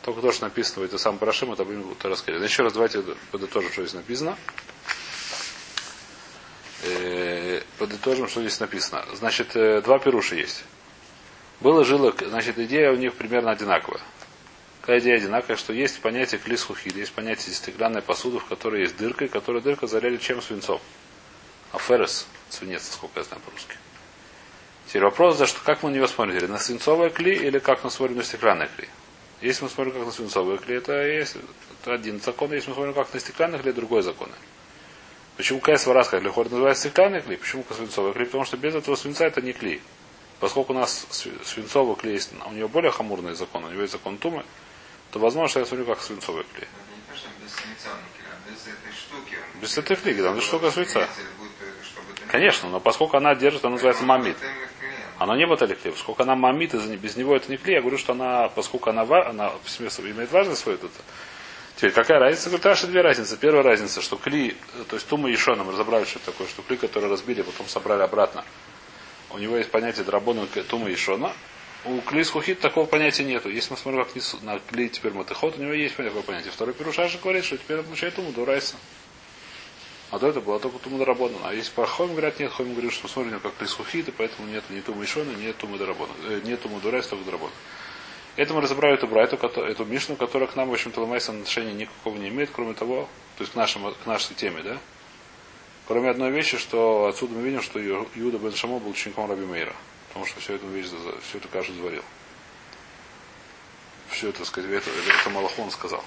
Только 0.01 0.21
то, 0.21 0.31
что 0.31 0.43
написано 0.43 0.81
в 0.81 0.85
этой 0.85 0.99
самой 0.99 1.17
парашим, 1.17 1.53
это 1.53 1.63
будем 1.63 1.95
рассказать. 2.03 2.43
Еще 2.43 2.61
раз 2.61 2.73
давайте 2.73 3.01
подытожим, 3.31 3.71
что 3.71 3.83
здесь 3.83 3.95
написано. 3.95 4.37
Подытожим, 7.77 8.27
что 8.27 8.41
здесь 8.41 8.59
написано. 8.59 9.03
Значит, 9.13 9.53
два 9.83 9.99
пируша 9.99 10.35
есть. 10.35 10.63
Было 11.61 11.83
жило, 11.83 12.13
значит, 12.19 12.57
идея 12.59 12.91
у 12.91 12.95
них 12.95 13.13
примерно 13.15 13.51
одинаковая. 13.51 14.01
Какая 14.81 14.99
идея 14.99 15.17
одинаковая, 15.17 15.57
что 15.57 15.73
есть 15.73 15.99
понятие 15.99 16.39
клисхухид, 16.39 16.95
есть 16.95 17.11
понятие 17.11 17.53
стеклянной 17.55 18.01
посуды, 18.01 18.39
в 18.39 18.45
которой 18.45 18.81
есть 18.81 18.97
дырка, 18.97 19.25
и 19.25 19.27
которая 19.27 19.61
дырка 19.61 19.87
заляли 19.87 20.17
чем 20.17 20.41
свинцом. 20.41 20.79
А 21.71 21.79
феррес, 21.79 22.27
свинец, 22.49 22.91
сколько 22.91 23.19
я 23.19 23.23
знаю 23.23 23.41
по-русски. 23.43 23.75
Теперь 24.87 25.03
вопрос, 25.03 25.37
за 25.37 25.47
что, 25.47 25.59
как 25.63 25.81
мы 25.81 25.89
на 25.89 25.95
него 25.95 26.07
смотрим? 26.07 26.51
На 26.51 26.59
свинцовое 26.59 27.09
кли 27.09 27.33
или 27.33 27.57
как 27.57 27.83
мы 27.83 27.89
смотрим 27.89 28.17
на 28.17 28.23
стеклянное 28.23 28.69
кли? 28.75 28.87
Если 29.41 29.63
мы 29.63 29.69
смотрим 29.69 29.93
как 29.93 30.05
на 30.05 30.11
свинцовое 30.11 30.57
кли, 30.57 30.75
это, 30.75 31.05
есть, 31.05 31.35
это 31.81 31.93
один 31.93 32.21
закон. 32.21 32.53
Если 32.53 32.69
мы 32.69 32.75
смотрим 32.75 32.93
как 32.93 33.13
на 33.13 33.19
стеклянное 33.19 33.59
кли, 33.59 33.71
другой 33.71 34.03
закон. 34.03 34.29
Почему 35.37 35.59
КС 35.59 35.85
Вараска 35.85 36.19
для 36.21 36.31
хорд 36.31 36.51
называется 36.51 36.87
стеклянный 36.87 37.21
клей? 37.21 37.37
Почему 37.37 37.65
свинцовый 37.69 38.13
клей? 38.13 38.25
Потому 38.25 38.45
что 38.45 38.55
без 38.55 38.73
этого 38.73 38.95
свинца 38.95 39.25
это 39.25 39.41
не 39.41 39.51
клей. 39.51 39.81
Поскольку 40.39 40.73
у 40.73 40.75
нас 40.75 41.07
свинцовый 41.43 41.95
клей 41.95 42.13
есть, 42.13 42.31
у 42.45 42.51
него 42.53 42.69
более 42.69 42.91
хамурный 42.91 43.35
закон, 43.35 43.65
у 43.65 43.69
него 43.69 43.81
есть 43.81 43.93
закон 43.93 44.17
Тумы, 44.17 44.45
то 45.11 45.19
возможно, 45.19 45.49
что 45.49 45.59
я 45.59 45.65
смотрю 45.65 45.85
как 45.85 46.01
свинцовый 46.01 46.45
клей. 46.53 46.67
Без 49.61 49.77
этой 49.77 49.95
флиги, 49.95 50.21
там 50.21 50.39
штука 50.41 50.71
свинца. 50.71 51.07
Конечно, 52.27 52.69
но 52.69 52.79
поскольку 52.79 53.17
она 53.17 53.35
держит, 53.35 53.63
она 53.65 53.73
называется 53.73 54.03
мамит. 54.03 54.37
Она 55.17 55.37
не 55.37 55.47
батали 55.47 55.75
клей. 55.75 55.91
Поскольку 55.91 56.23
она 56.23 56.35
мамит, 56.35 56.73
и 56.73 56.95
без 56.97 57.15
него 57.15 57.35
это 57.35 57.49
не 57.49 57.57
клей, 57.57 57.75
я 57.75 57.81
говорю, 57.81 57.97
что 57.97 58.13
она, 58.13 58.49
поскольку 58.49 58.89
она, 58.89 59.01
она 59.01 59.51
имеет 59.79 60.31
важность 60.31 60.61
свою, 60.61 60.77
это, 60.77 60.87
Теперь, 61.75 61.91
какая 61.91 62.19
разница? 62.19 62.49
Говорит, 62.49 62.65
Раша 62.65 62.87
две 62.87 63.01
разницы. 63.01 63.37
Первая 63.37 63.63
разница, 63.63 64.01
что 64.01 64.15
кли, 64.15 64.55
то 64.89 64.95
есть 64.95 65.07
тума 65.07 65.29
и 65.29 65.35
шона, 65.35 65.63
мы 65.63 65.73
разобрали, 65.73 66.05
что 66.05 66.19
это 66.19 66.31
такое, 66.31 66.47
что 66.47 66.61
кли, 66.61 66.77
который 66.77 67.09
разбили, 67.09 67.41
потом 67.41 67.67
собрали 67.67 68.01
обратно. 68.01 68.45
У 69.31 69.37
него 69.37 69.57
есть 69.57 69.69
понятие 69.69 70.05
драбона 70.05 70.47
тума 70.69 70.89
и 70.89 70.95
шона. 70.95 71.33
у 71.83 71.99
клей 71.99 72.23
скухит 72.23 72.61
такого 72.61 72.85
понятия 72.85 73.25
нету. 73.25 73.49
Если 73.49 73.71
мы 73.71 73.77
смотрим 73.77 74.05
как 74.05 74.41
на 74.43 74.59
клей 74.59 74.87
теперь 74.87 75.11
матыхот, 75.11 75.57
у 75.57 75.61
него 75.61 75.73
есть 75.73 75.97
такое 75.97 76.21
понятие. 76.21 76.51
Второй 76.51 76.73
пирушаш 76.73 77.19
говорит, 77.21 77.43
что 77.43 77.57
теперь 77.57 77.81
получает 77.83 78.17
уму 78.17 78.31
дурайса. 78.31 78.75
А 80.11 80.19
до 80.19 80.29
этого 80.29 80.43
было 80.43 80.59
только 80.61 80.79
туму 80.79 80.97
доработан. 80.97 81.39
А 81.43 81.53
если 81.53 81.71
по 81.71 81.85
хойм 81.85 82.11
говорят, 82.11 82.39
нет, 82.39 82.51
хойм 82.53 82.71
говорит, 82.71 82.93
что 82.93 83.09
смотрим 83.09 83.41
как 83.41 83.57
клей 83.57 83.67
скухит, 83.67 84.07
и 84.07 84.11
поэтому 84.11 84.47
нет 84.47 84.63
ни 84.69 84.79
туму 84.79 85.03
ишона, 85.03 85.31
нет 85.31 85.57
туму 85.57 85.77
доработан. 85.77 86.15
Э, 86.29 86.39
нет 86.45 86.61
туму 86.61 86.79
дурайса, 86.79 87.09
только 87.09 87.25
доработан. 87.25 87.57
Это 88.35 88.53
мы 88.53 88.61
разобрали 88.61 88.95
эту 88.95 89.07
брайту, 89.07 89.37
эту 89.37 89.85
мишну, 89.85 90.15
которая 90.15 90.49
к 90.49 90.55
нам, 90.55 90.69
в 90.69 90.73
общем-то, 90.73 90.99
ломайса 91.01 91.31
отношения 91.31 91.73
никакого 91.73 92.17
не 92.17 92.27
имеет, 92.29 92.49
кроме 92.51 92.73
того, 92.73 93.07
то 93.37 93.43
есть 93.43 93.53
к, 93.53 93.55
нашему, 93.55 93.91
к 93.91 94.05
нашей 94.05 94.35
теме, 94.35 94.61
да? 94.61 94.77
Кроме 95.87 96.09
одной 96.09 96.31
вещи, 96.31 96.57
что 96.57 97.05
отсюда 97.07 97.35
мы 97.35 97.43
видим, 97.43 97.61
что 97.61 97.79
Иуда 97.79 98.37
бен 98.37 98.53
Шамо 98.55 98.79
был 98.79 98.89
учеником 98.89 99.29
Раби 99.29 99.45
Мейра. 99.45 99.75
Потому 100.07 100.25
что 100.25 100.39
все 100.39 100.55
это 100.55 100.65
вещь, 100.65 100.87
все 101.27 101.37
это 101.37 101.47
каждый 101.47 101.75
заварил. 101.75 102.03
Все 104.09 104.29
это, 104.29 104.45
сказать, 104.45 104.71
это, 104.71 104.89
это 104.89 105.29
Малахон 105.29 105.69
сказал. 105.71 106.03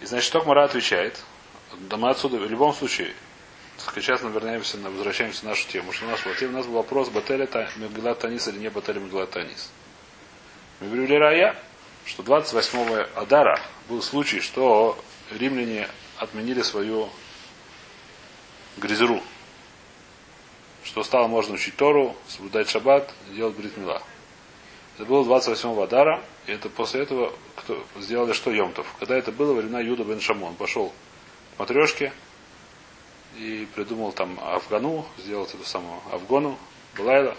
И 0.00 0.06
значит, 0.06 0.26
что 0.26 0.44
Мара 0.44 0.64
отвечает. 0.64 1.20
Да 1.80 1.96
мы 1.96 2.10
отсюда, 2.10 2.36
в 2.36 2.48
любом 2.48 2.74
случае, 2.74 3.14
сейчас 3.94 4.22
мы 4.22 4.30
вернемся, 4.30 4.78
возвращаемся 4.78 5.40
в 5.40 5.44
нашу 5.44 5.66
тему. 5.68 5.92
Что 5.92 6.06
у 6.06 6.08
нас, 6.08 6.24
вот, 6.24 6.40
у 6.40 6.50
нас 6.50 6.66
был 6.66 6.74
вопрос, 6.74 7.08
Бателя 7.08 7.48
Мегилат 7.76 8.20
Танис 8.20 8.46
или 8.48 8.58
не 8.58 8.70
Бателя 8.70 9.00
Мегилат 9.00 9.30
Танис. 9.30 9.70
Мы 10.78 10.88
говорили 10.88 11.14
Рая, 11.14 11.56
что 12.04 12.22
28 12.22 13.06
Адара 13.14 13.58
был 13.88 14.02
случай, 14.02 14.40
что 14.40 14.98
римляне 15.30 15.88
отменили 16.18 16.60
свою 16.60 17.08
гризеру. 18.76 19.22
Что 20.84 21.02
стало 21.02 21.28
можно 21.28 21.54
учить 21.54 21.76
Тору, 21.76 22.14
соблюдать 22.28 22.68
шаббат, 22.68 23.10
делать 23.30 23.56
бритмила. 23.56 24.02
Это 24.96 25.06
было 25.06 25.24
28 25.24 25.82
Адара, 25.82 26.22
и 26.46 26.52
это 26.52 26.68
после 26.68 27.00
этого 27.00 27.32
кто, 27.56 27.82
сделали 27.96 28.34
что 28.34 28.50
Йомтов. 28.50 28.86
Когда 28.98 29.16
это 29.16 29.32
было, 29.32 29.54
времена 29.54 29.80
Юда 29.80 30.04
бен 30.04 30.20
Шамон 30.20 30.56
пошел 30.56 30.92
к 31.56 31.58
матрешке 31.58 32.12
и 33.38 33.66
придумал 33.74 34.12
там 34.12 34.38
Афгану, 34.42 35.06
сделал 35.16 35.46
эту 35.46 35.64
самую 35.64 36.02
Афгону, 36.12 36.58
Балайла. 36.98 37.34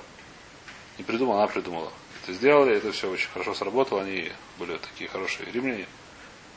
Не 0.97 1.03
придумал, 1.03 1.37
она 1.37 1.47
придумала 1.47 1.93
это 2.27 2.33
сделали, 2.33 2.75
это 2.75 2.91
все 2.91 3.09
очень 3.09 3.29
хорошо 3.29 3.53
сработало, 3.53 4.01
они 4.01 4.33
были 4.59 4.77
такие 4.77 5.09
хорошие 5.09 5.49
римляне. 5.49 5.87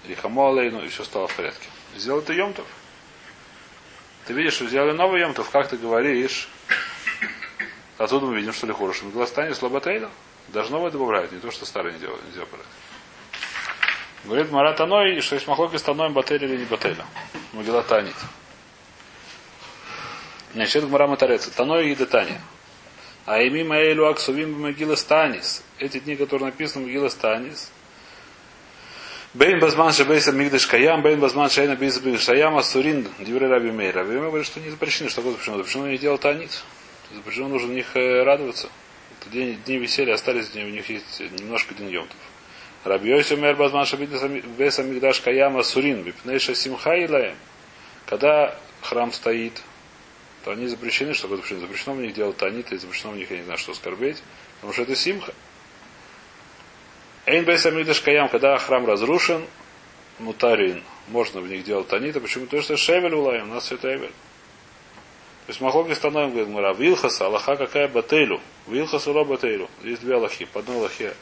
Рихамо 0.08 0.52
ну 0.52 0.84
и 0.84 0.88
все 0.88 1.04
стало 1.04 1.28
в 1.28 1.36
порядке. 1.36 1.68
Сделал 1.96 2.20
это 2.20 2.32
Йомтов. 2.32 2.66
Ты 4.26 4.32
видишь, 4.32 4.54
что 4.54 4.66
сделали 4.66 4.92
новый 4.92 5.20
Йомтов, 5.20 5.48
как 5.50 5.68
ты 5.68 5.76
говоришь, 5.76 6.48
отсюда 7.98 8.26
мы 8.26 8.36
видим, 8.36 8.52
что 8.52 8.66
Лихура 8.66 8.92
Шмигластани 8.92 9.52
Слаботейда. 9.52 10.10
Даже 10.48 10.72
новое 10.72 10.90
добавляют, 10.90 11.30
не 11.30 11.38
то, 11.38 11.52
что 11.52 11.64
старое 11.64 11.92
не 11.92 12.00
делают. 12.00 12.24
Не 12.24 12.32
делают. 12.32 12.50
Говорит 14.24 14.50
Марат 14.50 14.80
Аной, 14.80 15.20
что 15.20 15.36
есть 15.36 15.46
махлоки 15.46 15.76
с 15.76 15.82
Таноем 15.82 16.12
Бателя 16.12 16.48
или 16.48 16.56
не 16.56 16.64
Бателя. 16.64 17.06
Могила 17.52 17.82
Танит. 17.84 18.16
Значит, 20.52 20.88
Гмара 20.88 21.06
Матареца. 21.06 21.52
Таной 21.52 21.90
и 21.90 21.94
Детания. 21.94 22.40
А 23.30 23.40
ими 23.40 23.62
маэлю 23.62 24.08
аксувим 24.08 24.60
могила 24.60 24.96
станис. 24.96 25.62
Эти 25.78 26.00
дни, 26.00 26.16
которые 26.16 26.46
написаны 26.46 26.82
в 26.82 26.88
могила 26.88 27.08
станис. 27.08 27.70
Бейн 29.34 29.60
базман 29.60 29.92
шабейса 29.92 30.32
мигдаш 30.32 30.66
каям, 30.66 31.00
бейн 31.02 31.20
базман 31.20 31.48
шайна 31.48 31.76
бейса 31.76 32.00
мигдаш 32.00 32.24
каям, 32.24 32.56
асурин, 32.56 33.06
диврей 33.20 33.48
раби 33.48 33.70
мейр. 33.70 33.94
Раби 33.94 34.14
мейр 34.14 34.30
говорит, 34.30 34.46
что 34.48 34.58
не 34.58 34.68
запрещено. 34.68 35.10
Что 35.10 35.20
такое 35.20 35.34
запрещено? 35.34 35.58
Запрещено 35.58 35.86
не 35.86 35.98
делать 35.98 36.20
танец. 36.20 36.64
Запрещено 37.14 37.46
нужно 37.46 37.68
в 37.68 37.72
них 37.72 37.94
э, 37.94 38.24
радоваться. 38.24 38.68
Это 39.20 39.30
дни, 39.30 39.56
дни 39.64 39.78
веселья 39.78 40.14
остались, 40.14 40.52
у 40.56 40.58
них 40.58 40.90
есть 40.90 41.20
немножко 41.20 41.72
день 41.76 41.90
йомтов. 41.90 42.16
Раби 42.82 43.10
Йоси 43.10 43.34
мэр 43.34 43.54
базман 43.54 43.86
шабейса 43.86 44.82
мигдаш 44.82 45.20
каям, 45.20 45.56
асурин, 45.56 46.02
бипнейша 46.02 46.56
симха 46.56 46.96
илаем. 46.96 47.36
Когда 48.06 48.58
храм 48.82 49.12
стоит, 49.12 49.62
то 50.44 50.52
они 50.52 50.66
запрещены, 50.66 51.14
что 51.14 51.28
запрещено. 51.28 51.60
Запрещено 51.60 51.94
в 51.94 52.00
них 52.00 52.14
делать 52.14 52.36
танит, 52.36 52.72
и 52.72 52.78
запрещено 52.78 53.12
в 53.12 53.16
них, 53.16 53.30
я 53.30 53.38
не 53.38 53.44
знаю, 53.44 53.58
что 53.58 53.74
скорбеть, 53.74 54.22
потому 54.56 54.72
что 54.72 54.82
это 54.82 54.96
симха. 54.96 55.34
Эйн 57.26 57.44
бейс 57.44 57.66
амидаш 57.66 58.00
каям, 58.00 58.28
когда 58.28 58.56
храм 58.58 58.86
разрушен, 58.86 59.44
мутарин, 60.18 60.82
можно 61.08 61.40
в 61.40 61.48
них 61.48 61.64
делать 61.64 61.88
танит, 61.88 62.16
а 62.16 62.20
почему? 62.20 62.44
Потому 62.46 62.62
что 62.62 62.76
шевель 62.76 63.14
улаем, 63.14 63.50
у 63.50 63.54
нас 63.54 63.70
это 63.70 63.94
эвель. 63.94 64.12
То 65.46 65.52
есть 65.52 65.60
Махлоки 65.60 65.94
становим, 65.94 66.30
говорит 66.30 66.48
Мара, 66.48 66.72
Вилхаса, 66.72 67.26
Аллаха 67.26 67.56
какая 67.56 67.88
бателю, 67.88 68.40
Вилхасу 68.66 69.12
ло 69.12 69.24
бателю. 69.24 69.68
Есть 69.82 70.02
две 70.02 70.14
Аллахи, 70.14 70.44
по 70.44 70.60
одной 70.60 70.76
Аллахе 70.76 71.14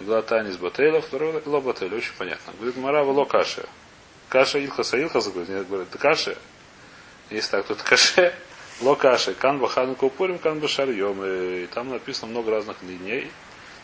Глатанис 0.00 0.56
бателя, 0.56 1.00
второй 1.00 1.40
ло 1.46 1.60
бателю, 1.60 1.96
очень 1.96 2.12
понятно. 2.18 2.52
Говорит 2.54 2.76
Мара, 2.76 3.02
вело 3.02 3.24
каше. 3.24 3.66
Каша 4.28 4.58
Илхаса, 4.58 4.98
Илхаса, 4.98 5.30
говорит, 5.30 5.48
нет, 5.50 5.68
говорит, 5.68 5.88
каше. 5.90 6.36
Если 7.30 7.50
так, 7.50 7.66
то 7.66 7.74
это 7.74 7.84
каше. 7.84 8.34
Локаши, 8.82 9.34
кан 9.34 9.58
бахануку 9.58 10.10
пурим, 10.10 10.38
кан 10.38 10.58
башарьем. 10.58 11.24
И 11.24 11.66
там 11.66 11.90
написано 11.90 12.32
много 12.32 12.50
разных 12.50 12.78
дней. 12.80 13.30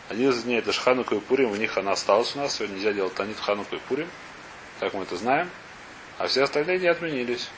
Один 0.09 0.31
из 0.31 0.43
дней 0.43 0.59
это 0.59 0.73
Шхануку 0.73 1.17
и 1.17 1.21
Пурим, 1.21 1.51
у 1.51 1.57
них 1.57 1.77
она 1.77 1.93
осталась 1.93 2.35
у 2.35 2.39
нас. 2.39 2.57
Сегодня 2.57 2.77
нельзя 2.77 2.93
делать 2.93 3.15
Танит 3.15 3.39
Хануку 3.39 3.77
и 3.77 3.79
Пурим, 3.79 4.09
как 4.81 4.95
мы 4.95 5.03
это 5.03 5.17
знаем. 5.17 5.51
А 6.17 6.27
все 6.27 6.45
остальные 6.45 6.79
дни 6.79 6.89
отменились. 6.89 7.51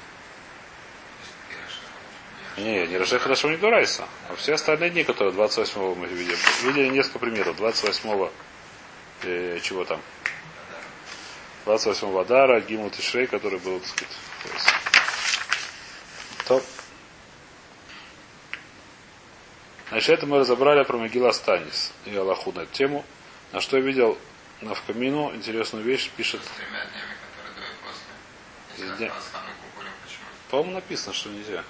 Не, 2.56 2.88
не 2.88 2.98
Рожей 2.98 3.20
хорошо 3.20 3.48
не 3.50 3.56
Дурайса. 3.56 4.04
А 4.28 4.34
все 4.34 4.54
остальные 4.54 4.90
дни, 4.90 5.04
которые 5.04 5.32
28-го 5.32 5.94
мы 5.94 6.08
видели. 6.08 6.36
Видели 6.64 6.88
несколько 6.88 7.20
примеров. 7.20 7.56
28-го 7.58 8.32
э, 9.22 9.60
чего 9.62 9.84
там? 9.84 10.00
28-го 11.66 12.18
Адара, 12.18 12.60
Гимут 12.60 12.98
и 12.98 13.02
Шрей, 13.02 13.28
который 13.28 13.60
был, 13.60 13.78
так 13.78 13.88
сказать, 13.88 14.16
то 16.48 16.62
Значит, 19.90 20.10
это 20.10 20.26
мы 20.26 20.38
разобрали 20.38 20.84
про 20.84 20.96
Могила 20.96 21.32
Станис 21.32 21.92
и 22.06 22.14
Аллаху 22.14 22.52
на 22.52 22.60
эту 22.60 22.72
тему. 22.72 23.04
На 23.50 23.60
что 23.60 23.76
я 23.76 23.82
видел 23.82 24.16
на 24.60 24.74
вкамину 24.74 25.34
интересную 25.34 25.84
вещь, 25.84 26.10
пишет. 26.16 26.40
Дня... 28.98 29.12
По-моему, 30.48 30.74
написано, 30.74 31.12
что 31.12 31.28
нельзя. 31.28 31.64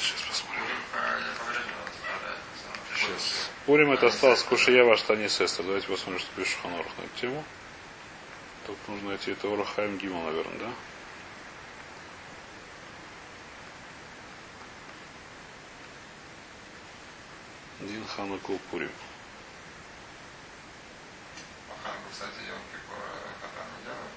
Сейчас 0.00 0.22
посмотрим. 0.26 0.64
Сейчас. 2.94 3.50
Пурим 3.66 3.92
это 3.92 4.06
осталось 4.06 4.42
Кушия 4.42 4.84
ваш 4.84 5.02
Танис 5.02 5.38
Эстер. 5.40 5.66
Давайте 5.66 5.86
посмотрим, 5.86 6.20
что 6.20 6.30
пишет 6.34 6.58
Ханорах 6.62 6.86
на 6.96 7.02
эту 7.02 7.20
тему. 7.20 7.44
Тут 8.66 8.76
нужно 8.88 9.10
найти 9.10 9.32
это 9.32 9.52
Орахаем 9.52 9.98
Гимал, 9.98 10.22
наверное, 10.22 10.58
да? 10.58 10.70
Дин 17.80 18.04
Ханаку 18.06 18.58
Пурим. 18.70 18.90
Ханку, 21.84 22.10
кстати, 22.10 22.40
Йом 22.48 22.58
Кипур 22.72 22.98
кота 23.40 23.62
не 23.72 23.78
делают? 23.84 24.12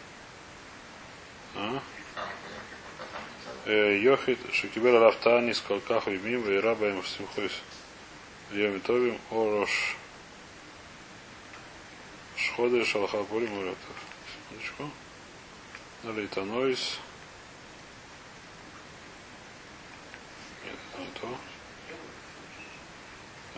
А? 3.68 3.70
Йохит, 3.70 4.39
Шикибер 4.53 5.00
Рафтани, 5.00 5.53
Скалкаху 5.53 6.10
и 6.10 6.18
Мим, 6.18 6.51
и 6.51 6.58
Раба 6.58 6.88
им 6.88 7.03
Симхойс. 7.06 7.62
Йоми 8.51 8.80
Товим, 8.80 9.20
Орош. 9.30 9.96
Шходы, 12.36 12.84
Шалха 12.84 13.24
Пурим, 13.24 13.56
Уратов. 13.60 13.96
Секундочку. 14.34 14.89
Налейтанойс. 16.01 16.98
Нет, 20.65 20.80
не 20.98 21.06
то. 21.20 21.38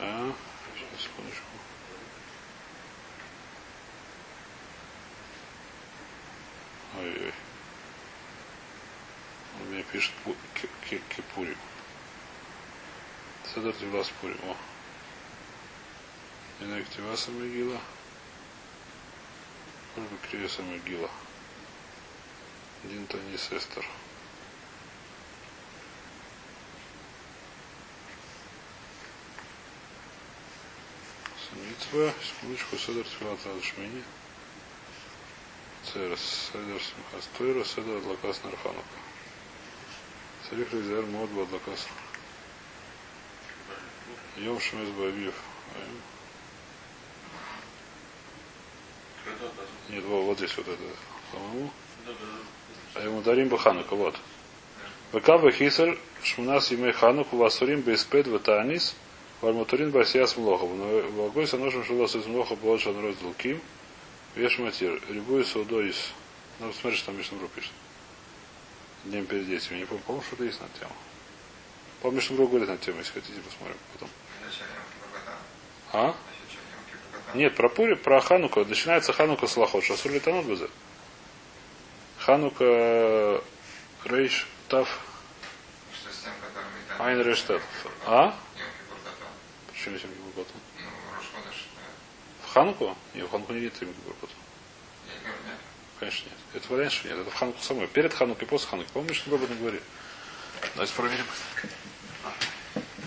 А, 0.06 0.34
сейчас, 0.76 1.04
секундочку. 1.04 1.46
Ой-ой. 7.00 7.34
Он 9.62 9.68
мне 9.68 9.84
пишет 9.84 10.12
Кипурим. 11.10 11.58
Седор 13.54 13.74
Тивас 13.74 14.10
Пурим. 14.20 14.38
О. 14.44 14.58
Инак 16.60 16.90
Тиваса 16.90 17.32
Могила. 17.32 17.80
Может 19.96 20.12
быть, 20.12 20.30
Криеса 20.30 20.64
Могила. 20.64 21.10
Динтани 22.84 23.38
Сестер. 23.38 23.86
Митва, 31.94 32.12
секундочку, 32.24 32.78
Седер 32.78 33.04
Тфилат 33.04 33.40
Радшмини. 33.46 34.04
Церес, 35.84 36.50
Седер 36.52 36.82
Симхас 36.82 37.30
Тойра, 37.38 37.64
Седер 37.64 37.98
Адлакас 37.98 38.44
Нарханука. 38.44 38.84
Царих 40.50 40.74
Резер 40.74 41.06
Мод 41.06 41.30
Бадлакас. 41.30 41.88
Йом 44.38 44.60
Шмес 44.60 44.90
Бавив. 44.90 45.36
Нет, 49.90 50.04
вот, 50.06 50.24
вот 50.24 50.38
здесь 50.38 50.58
вот 50.58 50.68
это. 50.68 50.82
По-моему. 51.32 51.70
А 52.96 53.02
ему 53.02 53.22
дарим 53.22 53.50
бы 53.50 53.60
Ханука, 53.60 53.96
вот. 53.96 54.16
Векава 55.12 55.52
Хисер 55.52 56.00
Шмунас 56.24 56.72
Имей 56.72 56.92
Хануку 56.92 57.38
Васурим 57.38 57.82
Беспед 57.82 58.28
Ватанис 58.28 58.96
Вальматурин 59.44 59.92
Басиас 59.92 60.38
Млохов. 60.38 60.70
Но 60.70 60.86
в 60.86 61.26
Агойса 61.26 61.58
ножем 61.58 61.84
Шулас 61.84 62.16
из 62.16 62.26
Млоха 62.26 62.56
Болша 62.56 62.94
Народ 62.94 63.22
Луким. 63.22 63.62
Веш 64.36 64.58
Матир. 64.58 65.02
Рябую 65.10 65.44
Саудоис. 65.44 66.12
Ну, 66.60 66.72
смотри, 66.72 66.98
что 66.98 67.08
там 67.08 67.18
Мишнабру 67.18 67.50
пишет. 67.50 67.74
Днем 69.04 69.26
перед 69.26 69.46
детьми. 69.46 69.80
Не 69.80 69.86
помню, 69.86 70.02
помню, 70.08 70.22
что-то 70.22 70.46
есть 70.46 70.62
на 70.62 70.70
тему. 70.80 70.94
Помню, 72.02 72.22
что 72.22 72.36
говорит 72.36 72.70
на 72.70 72.78
тему, 72.78 73.00
если 73.00 73.12
хотите, 73.12 73.42
посмотрим 73.42 73.76
потом. 73.92 74.10
А? 75.92 76.16
Нет, 77.36 77.54
про 77.56 77.68
Пури, 77.68 77.96
про 77.96 78.22
Хануку. 78.22 78.64
Начинается 78.64 79.12
Ханука 79.12 79.48
с 79.48 79.58
Лохот. 79.58 79.84
Шасур 79.84 80.14
литанот 80.14 80.46
безе. 80.46 80.70
Ханука 82.18 83.44
Рейш 84.06 84.48
Тав 84.70 84.88
с. 86.10 87.02
Айн 87.02 87.22
Рейш 87.22 87.42
Тав. 87.42 87.62
А? 88.06 88.34
Почему 89.84 89.98
Ну, 90.16 90.42
Рошходыш, 91.14 91.68
В 92.42 92.54
Хануку? 92.54 92.98
Нет, 93.14 93.28
в 93.28 93.32
Хануку 93.32 93.52
не 93.52 93.60
видит 93.60 93.76
я 93.82 93.88
говорю, 93.88 95.42
нет. 95.46 95.58
Конечно 96.00 96.30
нет. 96.30 96.38
Это 96.54 96.74
вариант, 96.74 96.94
что 96.94 97.10
нет. 97.10 97.18
Это 97.18 97.30
в 97.30 97.34
Хануку 97.34 97.62
самой. 97.62 97.88
Перед 97.88 98.14
Ханукой, 98.14 98.48
после 98.48 98.70
Хануки. 98.70 98.90
Помнишь, 98.94 99.18
что 99.18 99.36
об 99.36 99.44
этом 99.44 99.58
говорили? 99.58 99.84
Давайте 100.76 100.94
проверим. 100.94 101.26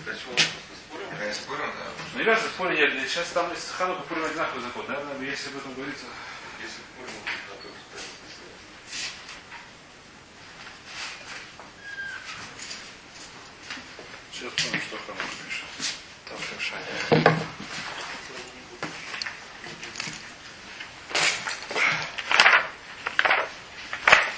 Я 0.05 1.33
Ну, 2.13 2.19
не 2.19 2.25
важно, 2.25 2.47
спорим, 2.47 2.77
я, 2.77 3.07
сейчас 3.07 3.29
там 3.29 3.51
из 3.51 3.71
Ханука 3.71 4.03
Пурим 4.03 4.25
одинаковый 4.25 4.61
закон. 4.61 4.85
Наверное, 4.87 5.19
если 5.27 5.49
об 5.49 5.57
этом 5.57 5.73
говорится. 5.73 6.05
Если 6.61 6.81
Пурим, 6.95 7.09
Сейчас 14.31 14.53
помню, 14.53 14.79
что 14.79 14.97
Ханука 14.97 15.46
пишет. 16.67 16.79
Там 17.09 17.19
решение. 17.19 17.27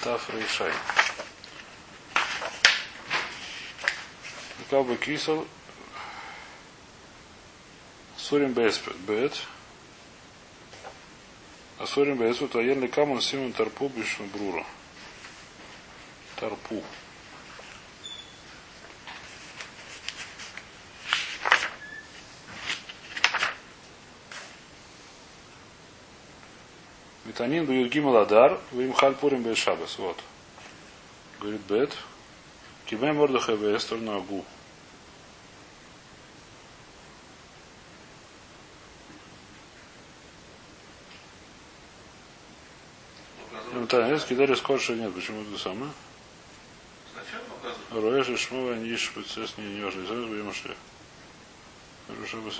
Таф 0.01 0.29
Рейшай. 0.29 0.73
Как 4.69 4.85
бы 4.85 4.97
кисел 4.97 5.47
Сурим 8.17 8.53
бет. 8.53 9.33
А 11.79 11.87
сурим 11.87 12.17
бет 12.17 12.39
вот 12.41 12.55
аен 12.55 12.87
камон 12.89 13.21
симон 13.21 13.53
тарпу 13.53 13.89
бишн 13.89 14.23
брура. 14.25 14.65
Тарпу. 16.35 16.83
Витанин 27.39 27.65
бьют 27.65 27.89
гималадар, 27.89 28.59
вы 28.71 28.83
им 28.83 28.91
хальпурим 28.91 29.43
бет 29.43 29.57
шабас. 29.57 29.97
Вот. 29.97 30.21
Говорит 31.39 31.61
бет. 31.61 31.95
Кибе 32.85 33.13
мордахе 33.13 33.55
бестер 33.55 33.97
на 33.99 34.17
агу. 34.17 34.43
Ну, 43.71 43.87
да, 43.87 44.09
нет, 44.09 44.21
кидари 44.25 44.55
скорше 44.55 44.95
нет. 44.95 45.15
Почему 45.15 45.43
это 45.43 45.57
самое? 45.57 45.91
Роэш 47.91 48.27
и 48.27 48.35
Шмова 48.35 48.73
Ниш 48.73 49.13
важно. 49.15 50.05
Зараз 50.07 50.25
будем 50.25 50.53
шли. 50.53 50.75
Хорошо, 52.09 52.41
бы 52.41 52.51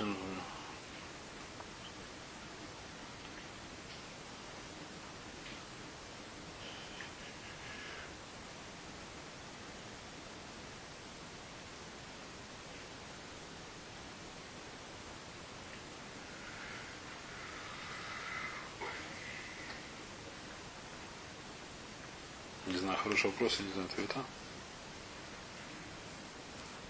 хороший 23.10 23.26
вопрос, 23.26 23.56
я 23.58 23.66
не 23.66 23.72
знаю 23.72 23.88
ответа. 23.92 24.20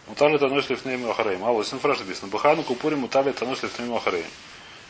Мутали 0.06 0.38
танос 0.38 0.68
лифнейм 0.68 1.08
ахареем. 1.08 1.44
А 1.44 1.52
вот 1.52 1.66
синфраш 1.66 2.00
написано. 2.00 2.28
Бахану 2.28 2.62
купури 2.62 2.96
мутали 2.96 3.32
танос 3.32 3.62
лифнейм 3.62 3.94
ахареем. 3.94 4.26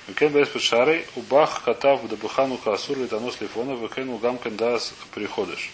Векен 0.08 0.32
бес 0.32 0.48
пешарей, 0.48 1.06
убах 1.14 1.62
катав 1.62 2.06
да 2.08 2.16
бахану 2.16 2.56
касур 2.56 2.98
литанос 2.98 3.40
лифона, 3.40 3.74
векен 3.74 4.08
угам 4.08 4.38
кендас 4.38 4.92
приходишь. 5.14 5.70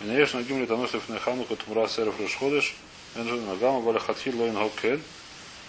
Меняешь 0.00 0.34
нагим 0.34 0.60
лифней 0.60 1.18
хану 1.18 1.44
катумра 1.44 1.88
серов 1.88 2.20
расходишь, 2.20 2.74
венжен 3.14 3.46
нагама 3.46 3.80
баля 3.80 3.98
хатхил 3.98 4.38
лоин 4.38 4.56
хокен, 4.56 5.02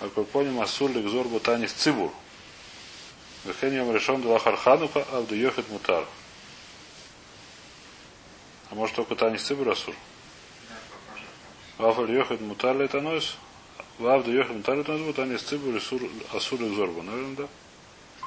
а 0.01 0.09
курпоним 0.09 0.59
асур 0.59 0.91
ликзор 0.91 1.27
бутанис 1.27 1.71
цибур. 1.71 2.11
Векен 3.45 3.73
йом 3.73 3.93
решен 3.95 4.21
дулахар 4.21 4.57
ханука, 4.57 5.05
а 5.11 5.21
вду 5.21 5.35
йохет 5.35 5.69
мутар. 5.69 6.03
А 8.73 8.75
может 8.75 8.95
только 8.95 9.15
танис 9.15 9.43
цибур 9.43 9.69
асур? 9.69 9.93
Да, 10.67 10.75
похоже. 10.89 11.25
Вафаль 11.77 12.11
йохет 12.11 12.41
мутар 12.41 12.75
летанос. 12.75 13.37
Вавда 13.99 14.31
йохет 14.31 14.55
мутар 14.55 14.77
летанос, 14.77 15.01
вот 15.01 15.15
танис 15.15 15.43
цибур 15.43 15.75
асур 15.75 16.59
ликзорбу. 16.59 17.03
Наверное, 17.03 17.35
да? 17.35 17.47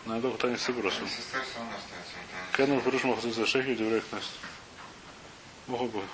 Наверное, 0.05 0.31
только 0.31 0.47
танис 0.47 0.63
цибур 0.63 0.87
асур. 0.87 1.09
Кенну 2.57 2.81
Фуруш 2.81 3.03
Махацис 3.03 3.45
Шехи 3.49 3.75
Деврей 3.75 4.01
Кнест. 4.03 4.31
Могу 5.67 5.89
бы. 5.89 6.05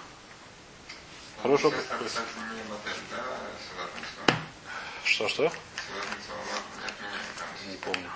Хорошо. 1.43 1.71
Сестер, 1.71 1.99
кстати, 2.03 2.27
не 2.39 2.63
модель, 2.71 3.03
да, 3.11 3.23
Севатницкого? 3.69 4.39
Что, 5.05 5.29
что? 5.29 5.43
Севатницкого 5.43 6.39
не 6.81 6.87
отменяем 6.87 7.35
там. 7.37 7.71
Не 7.71 7.77
помню. 7.77 8.11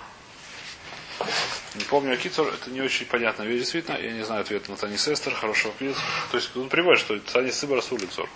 Не 1.77 1.83
помню 1.83 2.13
Акицур, 2.13 2.47
это 2.47 2.71
не 2.71 2.81
очень 2.81 3.05
понятная 3.05 3.45
вещь, 3.45 3.59
действительно. 3.59 3.97
Я 3.97 4.11
не 4.11 4.23
знаю 4.23 4.41
ответа 4.41 4.71
на 4.71 4.77
Танис 4.77 5.07
Эстер, 5.07 5.35
хорошо 5.35 5.69
ответ. 5.69 5.95
То 6.31 6.37
есть 6.37 6.55
он 6.57 6.69
приводит, 6.69 6.99
что 6.99 7.19
Танис 7.19 7.57
Цибар 7.57 7.77
Асур 7.77 8.01
лицор. 8.01 8.27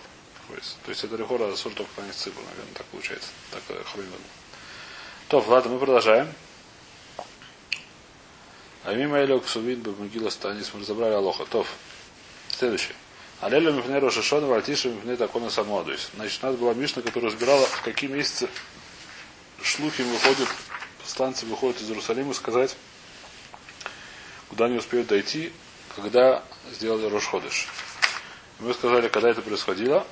То 0.84 0.89
есть 0.89 1.04
это 1.04 1.15
Рихора 1.15 1.51
Асур 1.51 1.73
только 1.73 1.89
Танис 1.95 2.15
Цибар, 2.15 2.43
наверное, 2.43 2.75
так 2.75 2.86
получается. 2.88 3.30
Так 3.49 3.63
Хабимин. 3.88 4.12
То, 5.27 5.43
ладно, 5.47 5.71
мы 5.71 5.80
продолжаем. 5.80 6.32
А 8.84 8.93
мимо 8.93 9.23
Элек 9.23 9.47
Сувид 9.47 9.80
Бабмагила 9.80 10.30
Станис 10.30 10.71
мы 10.73 10.82
разобрали 10.82 11.13
Алоха. 11.13 11.45
Тов. 11.45 11.67
Следующее. 12.49 12.95
Алелю 13.39 13.73
Мифне 13.73 13.97
Рошашона 13.97 14.45
Вальтиша 14.45 14.89
Мифне 14.89 15.15
Такона 15.15 15.49
Самуадуис. 15.49 16.10
Значит, 16.15 16.43
у 16.43 16.47
нас 16.47 16.56
была 16.58 16.73
Мишна, 16.75 17.01
которая 17.01 17.32
разбирала, 17.32 17.65
в 17.65 17.82
какие 17.82 18.10
месяцы 18.10 18.47
шлухи 19.63 20.04
выходят, 20.04 20.47
посланцы 21.01 21.47
выходят 21.47 21.82
из 21.82 21.89
Иерусалима 21.89 22.36
сказать, 22.36 22.75
куда 24.52 24.66
они 24.66 24.78
успеют 24.78 25.08
дойти, 25.08 25.54
когда 25.96 26.44
сделали 26.74 27.06
Рошходыш. 27.06 27.70
Мы 28.60 28.74
сказали, 28.74 29.08
когда 29.08 29.30
это 29.30 29.42
происходило, 29.42 30.06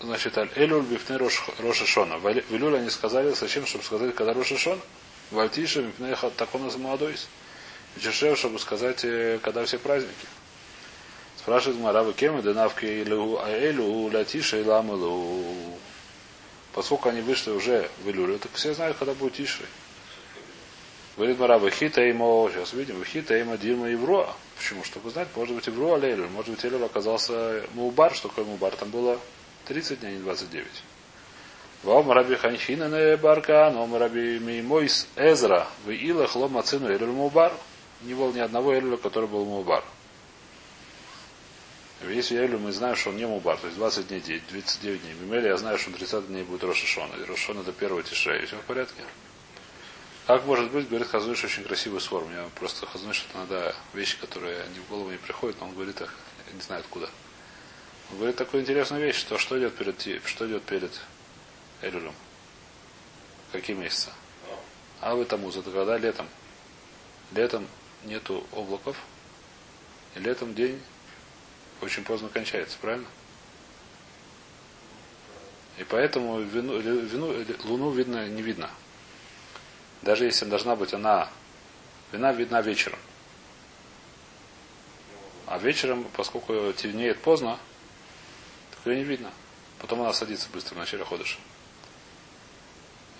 значит, 0.00 0.38
Аль-Элюль 0.38 0.82
Бифне 0.82 1.18
Рошашона. 1.18 2.16
В 2.16 2.26
Илюле 2.26 2.78
они 2.78 2.88
сказали, 2.88 3.34
зачем, 3.34 3.66
чтобы 3.66 3.84
сказать, 3.84 4.14
когда 4.14 4.32
Рошашон? 4.32 4.80
Вальтиша 5.30 5.82
Мифне 5.82 6.16
Такона 6.38 6.70
Самуадуис. 6.70 7.28
Чешев, 8.00 8.38
чтобы 8.38 8.58
сказать, 8.58 9.04
э, 9.04 9.38
когда 9.42 9.64
все 9.66 9.78
праздники. 9.78 10.26
Спрашивает 11.38 11.78
Маравы 11.78 12.14
Кема, 12.14 12.40
Денавки 12.40 12.86
Илю 12.86 13.38
Аэлю, 13.38 14.10
Латиша 14.10 14.58
и 14.58 14.64
Ламалу. 14.64 15.78
Поскольку 16.72 17.10
они 17.10 17.20
вышли 17.20 17.50
уже 17.50 17.90
в 18.04 18.10
Илюлю, 18.10 18.38
так 18.38 18.52
все 18.54 18.72
знают, 18.72 18.96
когда 18.96 19.12
будет 19.12 19.34
Тиши. 19.34 19.64
Говорит 21.16 21.38
Мараба, 21.38 21.70
хита 21.70 22.02
имо, 22.10 22.50
сейчас 22.52 22.74
видим, 22.74 23.02
хита 23.02 23.40
имо 23.40 23.56
Дима 23.56 23.88
Евро. 23.88 24.28
Почему? 24.58 24.84
Чтобы 24.84 25.10
знать, 25.10 25.28
может 25.34 25.54
быть 25.54 25.66
Евро 25.66 25.94
Алелю, 25.94 26.28
может 26.28 26.50
быть 26.50 26.64
Элюль 26.64 26.84
оказался 26.84 27.64
Мубар, 27.72 28.14
что 28.14 28.28
такое 28.28 28.44
Мубар, 28.44 28.76
там 28.76 28.90
было 28.90 29.18
30 29.66 30.00
дней, 30.00 30.08
а 30.08 30.12
не 30.12 30.18
29. 30.18 30.66
Вом 31.84 32.10
раби 32.10 32.34
Ханхина 32.34 32.88
не 32.88 33.16
барка, 33.16 33.70
но 33.72 33.98
раби 33.98 34.38
Меймойс 34.38 35.08
Эзра, 35.16 35.66
в 35.86 35.90
Илах 35.90 36.36
лома 36.36 36.62
Элюль 36.70 37.06
Мубар. 37.06 37.52
Не 38.02 38.12
было 38.12 38.30
ни 38.32 38.40
одного 38.40 38.78
Элюля, 38.78 38.98
который 38.98 39.28
был 39.28 39.46
Мубар. 39.46 39.82
Если 42.02 42.36
Элю 42.36 42.58
мы 42.58 42.72
знаем, 42.72 42.94
что 42.94 43.08
он 43.08 43.16
не 43.16 43.26
мубар, 43.26 43.56
то 43.56 43.66
есть 43.66 43.78
20 43.78 44.08
дней, 44.08 44.20
39 44.20 45.00
дней. 45.00 45.14
Мимели 45.14 45.48
я 45.48 45.56
знаю, 45.56 45.78
что 45.78 45.90
он 45.90 45.96
30 45.96 46.26
дней 46.28 46.42
будет 46.42 46.62
Рошашон. 46.62 47.08
И 47.18 47.24
Рошашон 47.24 47.60
это 47.60 47.72
первый 47.72 48.02
тишей. 48.02 48.44
Все 48.44 48.56
в 48.56 48.60
порядке? 48.60 49.02
Как 50.26 50.44
может 50.44 50.72
быть, 50.72 50.88
говорит 50.88 51.06
Хазуиш 51.06 51.44
очень 51.44 51.62
красивый 51.62 52.00
свор. 52.00 52.24
Мне 52.24 52.42
просто 52.56 52.84
Хазуиш 52.84 53.24
это 53.28 53.38
надо 53.38 53.76
вещи, 53.94 54.18
которые 54.18 54.60
они 54.62 54.80
в 54.80 54.88
голову 54.88 55.10
не 55.10 55.18
приходят, 55.18 55.56
но 55.60 55.68
он 55.68 55.74
говорит 55.74 56.00
их, 56.00 56.12
я 56.48 56.52
не 56.52 56.60
знаю 56.60 56.80
откуда. 56.80 57.08
Он 58.10 58.16
говорит 58.16 58.34
такую 58.34 58.64
интересную 58.64 59.04
вещь, 59.04 59.16
что 59.16 59.38
что 59.38 59.56
идет 59.56 59.76
перед, 59.76 60.00
что 60.24 60.48
идет 60.48 60.64
перед 60.64 60.90
Элюлем. 61.80 62.12
Какие 63.52 63.76
месяцы? 63.76 64.10
А 65.00 65.14
вы 65.14 65.26
Тамуз, 65.26 65.56
это 65.56 65.70
когда 65.70 65.96
летом. 65.96 66.26
Летом 67.30 67.68
нету 68.04 68.44
облаков, 68.52 68.96
и 70.16 70.18
летом 70.18 70.54
день 70.54 70.82
очень 71.82 72.02
поздно 72.02 72.28
кончается, 72.28 72.76
правильно? 72.80 73.06
И 75.78 75.84
поэтому 75.84 76.40
вину, 76.40 76.78
вину, 76.78 77.32
луну 77.64 77.90
видно, 77.90 78.26
не 78.26 78.42
видно. 78.42 78.70
Даже 80.02 80.24
если 80.24 80.44
должна 80.44 80.76
быть 80.76 80.94
она, 80.94 81.28
вина 82.12 82.32
видна 82.32 82.60
вечером. 82.62 82.98
А 85.46 85.58
вечером, 85.58 86.06
поскольку 86.16 86.72
темнеет 86.72 87.20
поздно, 87.20 87.58
так 88.70 88.86
ее 88.86 88.98
не 88.98 89.04
видно. 89.04 89.30
Потом 89.78 90.00
она 90.00 90.12
садится 90.12 90.48
быстро 90.52 90.74
в 90.74 90.78
начале 90.78 91.04
ходыша. 91.04 91.38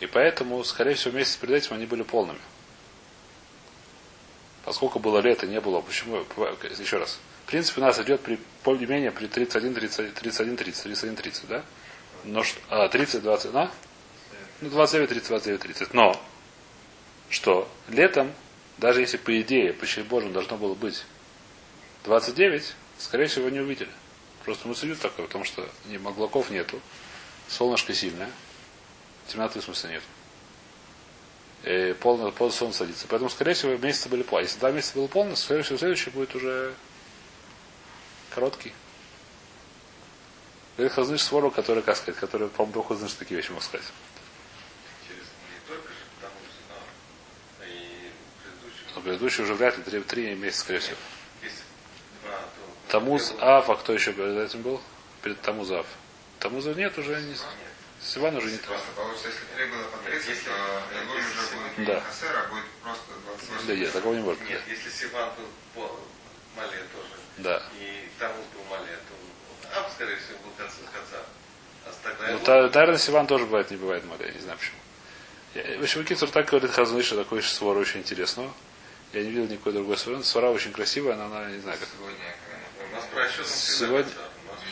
И 0.01 0.07
поэтому, 0.07 0.63
скорее 0.65 0.95
всего, 0.95 1.17
месяц 1.17 1.37
перед 1.37 1.55
этим 1.55 1.75
они 1.75 1.87
были 1.87 2.03
полными. 2.03 2.41
Поскольку 4.65 4.99
было 4.99 5.21
лето, 5.21 5.47
не 5.47 5.61
было. 5.61 5.81
Почему? 5.81 6.17
Еще 6.79 6.99
раз. 6.99 7.19
В 7.45 7.49
принципе, 7.49 7.81
у 7.81 7.85
нас 7.85 8.01
идет 8.01 8.21
при 8.21 8.41
более-менее 8.65 9.13
при 9.13 9.29
31, 9.29 9.75
30, 9.75 10.15
31, 10.15 10.57
30, 10.57 10.83
31, 10.83 11.17
30, 11.17 11.49
да? 11.49 11.65
Но 12.25 12.43
а, 12.69 12.89
30, 12.89 13.23
20, 13.23 13.53
да? 13.53 13.71
Ну, 14.61 14.69
29, 14.69 15.09
30, 15.09 15.29
29, 15.29 15.61
30. 15.61 15.95
Но, 15.95 16.21
что 17.31 17.69
летом, 17.89 18.33
даже 18.79 19.01
если 19.01 19.17
по 19.17 19.41
идее, 19.41 19.73
по 19.73 19.87
Божьему 20.05 20.33
должно 20.33 20.57
было 20.57 20.75
быть 20.75 21.05
29, 22.05 22.75
скорее 22.99 23.27
всего, 23.27 23.49
не 23.49 23.61
увидели. 23.61 23.91
Просто 24.45 24.69
мы 24.69 24.75
судим 24.75 24.97
такое, 24.97 25.27
потому 25.27 25.45
что 25.45 25.69
не, 25.87 25.97
облаков 25.97 26.51
нету, 26.51 26.81
солнышко 27.49 27.93
сильное, 27.95 28.31
темноты 29.27 29.61
в 29.61 29.65
смысле 29.65 29.91
нет. 29.91 30.03
И 31.65 31.95
полное, 31.95 32.31
полное 32.31 32.55
солнце 32.55 32.79
садится. 32.79 33.07
Поэтому, 33.09 33.29
скорее 33.29 33.55
всего, 33.55 33.77
месяцы 33.77 34.09
были 34.09 34.23
полные. 34.23 34.47
Если 34.47 34.61
два 34.61 34.71
месяца 34.71 34.95
было 34.95 35.09
полно, 35.09 35.35
скорее 35.35 35.63
всего, 35.63 35.79
следующий 35.79 36.11
будет 36.11 36.35
уже 36.37 36.75
короткий. 38.31 38.73
Говорит 40.77 40.93
Хазныш 40.93 41.23
Свору, 41.23 41.51
который, 41.51 41.83
как 41.83 41.97
сказать, 41.97 42.21
который, 42.21 42.49
по-моему, 42.49 42.75
только 42.75 42.95
Хазныш 42.95 43.15
такие 43.15 43.41
вещи 43.41 43.51
мог 43.51 43.63
сказать. 43.63 43.87
Но 48.95 48.96
предыдущий 49.07 49.45
уже 49.45 49.55
вряд 49.55 49.77
ли 49.79 49.85
три, 49.85 50.01
три 50.01 50.35
месяца, 50.35 50.63
скорее 50.63 50.81
всего. 50.81 50.97
Тамуз 52.89 53.35
Ав, 53.41 53.71
а 53.71 53.77
кто 53.77 53.93
еще 53.93 54.13
перед 54.13 54.37
этим 54.37 54.63
был? 54.63 54.81
Перед 55.23 55.41
Тамуз 55.43 55.71
Ав. 55.71 55.87
Тамуза 56.41 56.75
нет, 56.75 56.99
уже 56.99 57.21
не... 57.23 57.37
Сиван 58.01 58.37
уже 58.37 58.51
не 58.51 58.59
так. 58.59 58.79
Получится, 58.97 59.29
если 59.29 59.45
три 59.57 59.67
было 59.71 59.85
по 59.85 59.99
30, 59.99 60.45
то 60.45 60.51
Элуль 60.51 61.19
уже 61.19 61.57
будет 61.57 61.79
не 61.79 61.85
Да. 61.87 62.01
Хасер, 62.01 62.37
а 62.37 62.49
будет 62.51 62.65
просто 62.83 63.05
28. 63.27 63.67
Да 63.67 63.75
нет, 63.77 63.93
такого 63.93 64.15
не 64.15 64.21
может 64.23 64.41
быть. 64.41 64.51
Нет, 64.51 64.63
если 64.69 64.91
Сиван 64.91 65.31
был 65.37 65.49
по 65.75 66.01
Мале 66.57 66.79
тоже, 66.93 67.15
Да. 67.39 67.63
и 67.81 68.09
Тамус 68.19 68.45
был 68.55 68.65
Мале, 68.71 68.99
то 69.09 69.79
Аб, 69.79 69.91
скорее 69.93 70.17
всего, 70.17 70.39
был 70.45 70.51
конца 70.57 70.77
конца. 70.93 71.23
А 71.87 71.93
тогда 72.03 72.33
Ну, 72.33 72.71
та- 72.71 72.99
Сиван 72.99 73.27
тоже 73.27 73.45
бывает, 73.47 73.71
не 73.71 73.77
бывает 73.77 74.05
я 74.21 74.31
не 74.33 74.41
знаю 74.41 74.59
почему. 74.59 74.79
Я- 75.55 75.79
В 75.79 75.83
общем, 75.83 76.05
Кицур 76.05 76.31
так 76.31 76.47
говорит 76.47 76.71
Хазнуиша, 76.73 77.17
такой 77.17 77.43
свора 77.43 77.79
очень 77.79 78.01
интересного. 78.01 78.53
Я 79.13 79.23
не 79.23 79.31
видел 79.31 79.47
никакой 79.47 79.73
другой 79.73 79.97
свора. 79.97 80.23
Свора 80.23 80.51
очень 80.51 80.73
красивая, 80.73 81.17
но 81.17 81.27
она, 81.27 81.51
не 81.51 81.61
знаю, 81.61 81.79
как. 81.79 81.89
Сегодня, 81.89 82.19
У 82.91 82.95
нас 82.95 83.05
про 83.07 83.29
всегда 83.29 83.49
Сегодня-. 83.49 84.13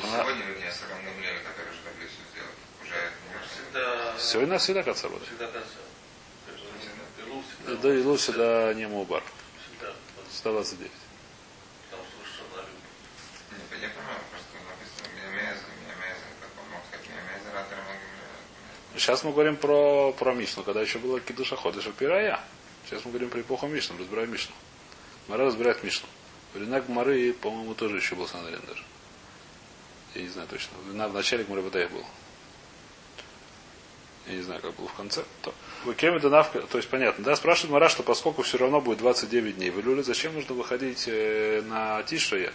У 0.03 0.07
Она- 0.07 0.23
сегодня, 0.25 0.45
вернее, 0.47 0.73
с 0.73 0.83
равным 0.91 1.21
Леве, 1.23 1.39
который 1.41 1.73
же 1.73 1.79
таблицу 1.85 2.15
сделал. 2.33 2.51
Уже 2.83 3.13
всегда, 3.49 4.15
Сегодня 4.19 4.51
у 4.51 4.53
нас 4.55 4.63
всегда 4.63 4.83
конца 4.83 5.09
будет. 5.09 5.23
всегда 5.27 5.47
конца. 5.47 5.69
Да, 7.83 7.95
и 7.95 8.03
Лу 8.03 8.19
сюда 8.19 8.75
не 8.75 8.87
Мубар. 8.87 9.23
всегда, 9.65 9.93
129. 10.33 10.93
потому 11.91 12.05
что 12.05 12.35
что 12.35 12.45
она 12.53 12.63
любит. 12.69 13.73
Не, 13.73 13.83
Я 13.83 13.89
понимаю, 13.89 14.21
просто 14.31 14.53
написано 14.69 15.09
Миамеза, 15.17 15.65
Миамеза, 15.81 16.27
как 16.41 16.51
он 16.63 16.71
мог 16.73 16.83
сказать, 16.89 17.07
Миамеза, 17.09 17.53
Ратер, 17.55 17.79
Сейчас 18.97 19.25
мы 19.25 19.33
говорим 19.33 19.57
про, 19.57 20.13
про 20.13 20.35
Мишну, 20.35 20.63
когда 20.63 20.81
еще 20.83 20.99
было 20.99 21.21
Кидуша 21.21 21.57
Ходыша 21.57 21.91
Пирая. 21.93 22.41
Сейчас 22.87 23.05
мы 23.05 23.13
говорим 23.13 23.31
про 23.31 23.41
эпоху 23.41 23.67
Мишну, 23.67 23.97
разбираем 23.99 24.31
Мишну. 24.31 24.55
Мара 25.29 25.47
разбирает 25.47 25.83
Мишну. 25.83 26.07
Ринак 26.55 26.89
Мары, 26.89 27.33
по-моему, 27.33 27.75
тоже 27.75 27.97
еще 27.97 28.15
был 28.15 28.29
Санарин 28.29 28.61
даже. 28.67 28.85
Я 30.15 30.23
не 30.23 30.29
знаю 30.29 30.47
точно. 30.49 30.77
На, 30.93 31.09
в 31.09 31.15
начале 31.15 31.45
Гмары 31.45 31.63
Бадай 31.63 31.87
был. 31.89 32.05
Я 34.27 34.35
не 34.35 34.43
знаю, 34.43 34.61
как 34.61 34.75
было 34.75 34.89
в 34.89 34.95
конце. 34.95 35.25
То. 35.43 35.53
Выкем 35.85 36.15
это 36.15 36.31
навка, 36.31 36.61
то 36.61 36.79
есть 36.79 36.89
понятно, 36.89 37.25
да, 37.25 37.37
спрашивает 37.37 37.73
Мара, 37.73 37.89
что 37.89 38.03
поскольку 38.03 38.43
все 38.43 38.57
равно 38.57 38.81
будет 38.81 38.99
29 38.99 39.57
дней 39.57 39.71
в 39.71 39.81
Илюле, 39.81 40.03
зачем 40.03 40.35
нужно 40.35 40.55
выходить 40.55 41.05
э, 41.07 41.63
на 41.67 42.03
Тишрае? 42.05 42.53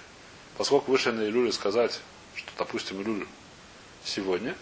Поскольку 0.58 0.92
вышли 0.92 1.12
на 1.12 1.22
Илюле 1.22 1.52
сказать, 1.52 2.00
что, 2.36 2.52
допустим, 2.58 3.02
Илюль 3.02 3.28
сегодня, 4.04 4.56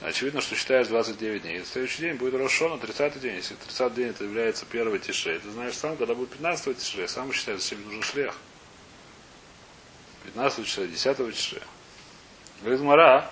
Очевидно, 0.00 0.40
что 0.40 0.54
считаешь 0.54 0.88
29 0.88 1.42
дней. 1.42 1.60
И 1.60 1.64
следующий 1.64 2.02
день 2.02 2.14
будет 2.14 2.34
Рошона, 2.34 2.78
30 2.78 3.20
день. 3.20 3.36
Если 3.36 3.54
30 3.54 3.94
день 3.94 4.08
это 4.08 4.24
является 4.24 4.66
первый 4.66 4.98
тише, 4.98 5.38
ты 5.38 5.50
знаешь 5.50 5.74
сам, 5.74 5.96
когда 5.96 6.14
будет 6.14 6.30
15 6.30 6.76
тише, 6.76 7.08
сам 7.08 7.32
считаешь, 7.32 7.62
зачем 7.62 7.82
нужен 7.84 8.02
шлех. 8.02 8.36
15 10.24 10.66
числа, 10.66 10.86
10 10.86 11.36
числа. 11.36 11.60
Говорит 12.60 12.80
Мара, 12.80 13.30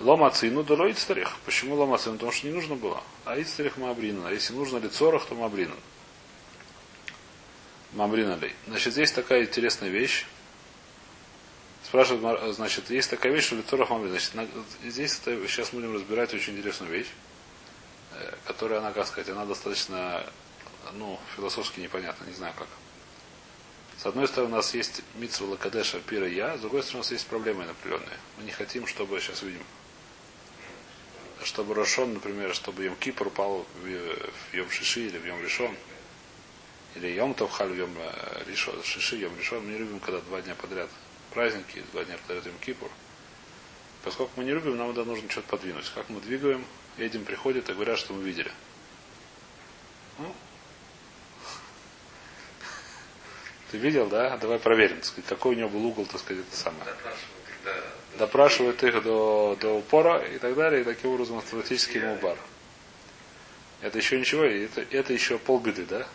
лома 0.00 0.30
цину 0.30 0.62
да 0.64 0.74
ло 0.74 0.90
ицтарих. 0.90 1.36
Почему 1.44 1.74
лома 1.74 1.98
цину? 1.98 2.14
Потому 2.14 2.32
что 2.32 2.46
не 2.46 2.52
нужно 2.52 2.74
было. 2.74 3.02
А 3.24 3.38
ицтарих 3.38 3.76
мабринан. 3.76 4.26
А 4.26 4.32
если 4.32 4.52
нужно 4.52 4.78
ли 4.78 4.88
то 4.88 5.20
мабринан. 5.32 5.78
Мамрина 7.92 8.36
ли. 8.36 8.52
Значит, 8.66 8.92
здесь 8.92 9.12
такая 9.12 9.44
интересная 9.44 9.88
вещь. 9.88 10.26
Спрашивает, 11.86 12.56
значит, 12.56 12.90
есть 12.90 13.10
такая 13.10 13.32
вещь, 13.32 13.44
что 13.44 13.54
лицо 13.54 13.76
Рахмамри. 13.76 14.10
Значит, 14.10 14.34
на- 14.34 14.48
здесь 14.84 15.20
это, 15.22 15.36
сейчас 15.46 15.70
будем 15.70 15.94
разбирать 15.94 16.34
очень 16.34 16.56
интересную 16.56 16.90
вещь, 16.90 17.06
э, 18.14 18.34
которая, 18.44 18.80
она, 18.80 18.90
как 18.92 19.06
сказать, 19.06 19.28
она 19.28 19.44
достаточно, 19.44 20.26
ну, 20.94 21.20
философски 21.36 21.78
непонятна, 21.78 22.24
не 22.24 22.34
знаю 22.34 22.54
как. 22.58 22.66
С 23.98 24.04
одной 24.04 24.26
стороны, 24.26 24.54
у 24.54 24.56
нас 24.56 24.74
есть 24.74 25.02
Митсва 25.14 25.46
Лакадеша 25.46 26.00
Пира 26.00 26.26
Я, 26.26 26.58
с 26.58 26.60
другой 26.60 26.82
стороны, 26.82 26.98
у 26.98 27.02
нас 27.04 27.12
есть 27.12 27.26
проблемы 27.28 27.62
определенные. 27.62 28.18
Мы 28.36 28.42
не 28.42 28.50
хотим, 28.50 28.88
чтобы, 28.88 29.20
сейчас 29.20 29.42
увидим, 29.42 29.62
чтобы 31.44 31.72
Рошон, 31.72 32.14
например, 32.14 32.52
чтобы 32.52 32.82
Йом 32.82 32.96
Кипр 32.96 33.28
упал 33.28 33.64
в, 33.80 33.86
в 33.86 34.54
Йом 34.54 34.68
Шиши 34.70 35.06
или 35.06 35.18
в 35.18 35.24
Йом 35.24 35.40
Решон, 35.40 35.76
или 36.96 37.12
Йом 37.12 37.32
Тавхаль 37.34 37.68
в 37.68 37.76
Йом 37.76 37.94
э, 37.96 38.42
Решон, 38.48 38.82
Шиши, 38.82 39.18
Йом 39.18 39.38
Решон. 39.38 39.64
Мы 39.64 39.74
не 39.74 39.78
любим, 39.78 40.00
когда 40.00 40.20
два 40.22 40.42
дня 40.42 40.56
подряд 40.56 40.90
праздники, 41.36 41.84
два 41.92 42.02
дня 42.02 42.16
Йом 42.30 42.58
Кипур. 42.64 42.88
Поскольку 44.02 44.32
мы 44.36 44.44
не 44.44 44.52
любим, 44.52 44.78
нам 44.78 44.88
надо 44.88 45.04
нужно 45.04 45.30
что-то 45.30 45.48
подвинуть. 45.48 45.84
Как 45.94 46.08
мы 46.08 46.18
двигаем, 46.20 46.64
этим 46.96 47.26
приходят 47.26 47.68
и 47.68 47.74
говорят, 47.74 47.98
что 47.98 48.14
мы 48.14 48.22
видели. 48.22 48.50
Ну, 50.18 50.24
ты 53.70 53.76
видел, 53.76 54.08
да? 54.08 54.38
Давай 54.38 54.58
проверим, 54.58 54.96
так 54.96 55.04
сказать, 55.04 55.28
какой 55.28 55.54
у 55.54 55.58
него 55.58 55.68
был 55.68 55.84
угол, 55.84 56.06
так 56.06 56.20
сказать, 56.20 56.42
это 56.48 56.56
самое. 56.56 56.86
Допрашивают 58.18 58.82
их 58.82 59.02
до... 59.02 59.56
Допрашивают 59.56 59.56
их 59.58 59.60
до, 59.60 59.76
упора 59.76 60.24
и 60.24 60.38
так 60.38 60.54
далее, 60.54 60.80
и 60.80 60.84
таким 60.84 61.10
образом 61.10 61.36
автоматически 61.36 61.98
ему 61.98 62.16
бар. 62.16 62.38
Это 63.82 63.98
еще 63.98 64.18
ничего, 64.18 64.44
это, 64.44 64.86
это 64.90 65.12
еще 65.12 65.36
полбеды, 65.36 65.84
да? 65.84 66.08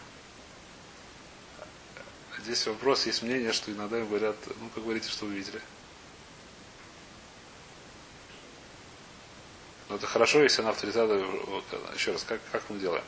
Здесь 2.43 2.65
вопрос, 2.65 3.06
есть 3.06 3.21
мнение, 3.21 3.54
что 3.54 3.71
иногда 3.71 3.99
им 3.99 4.08
говорят, 4.08 4.36
ну, 4.60 4.69
как 4.73 4.84
говорите, 4.84 5.10
что 5.10 5.25
вы 5.25 5.36
видели. 5.36 5.62
Но 9.89 9.95
это 9.97 10.08
хорошо, 10.08 10.41
если 10.41 10.62
она 10.62 10.73
30 10.73 10.95
Еще 11.93 12.13
раз, 12.13 12.23
как, 12.23 12.39
как 12.51 12.63
мы 12.69 12.80
делаем? 12.80 13.04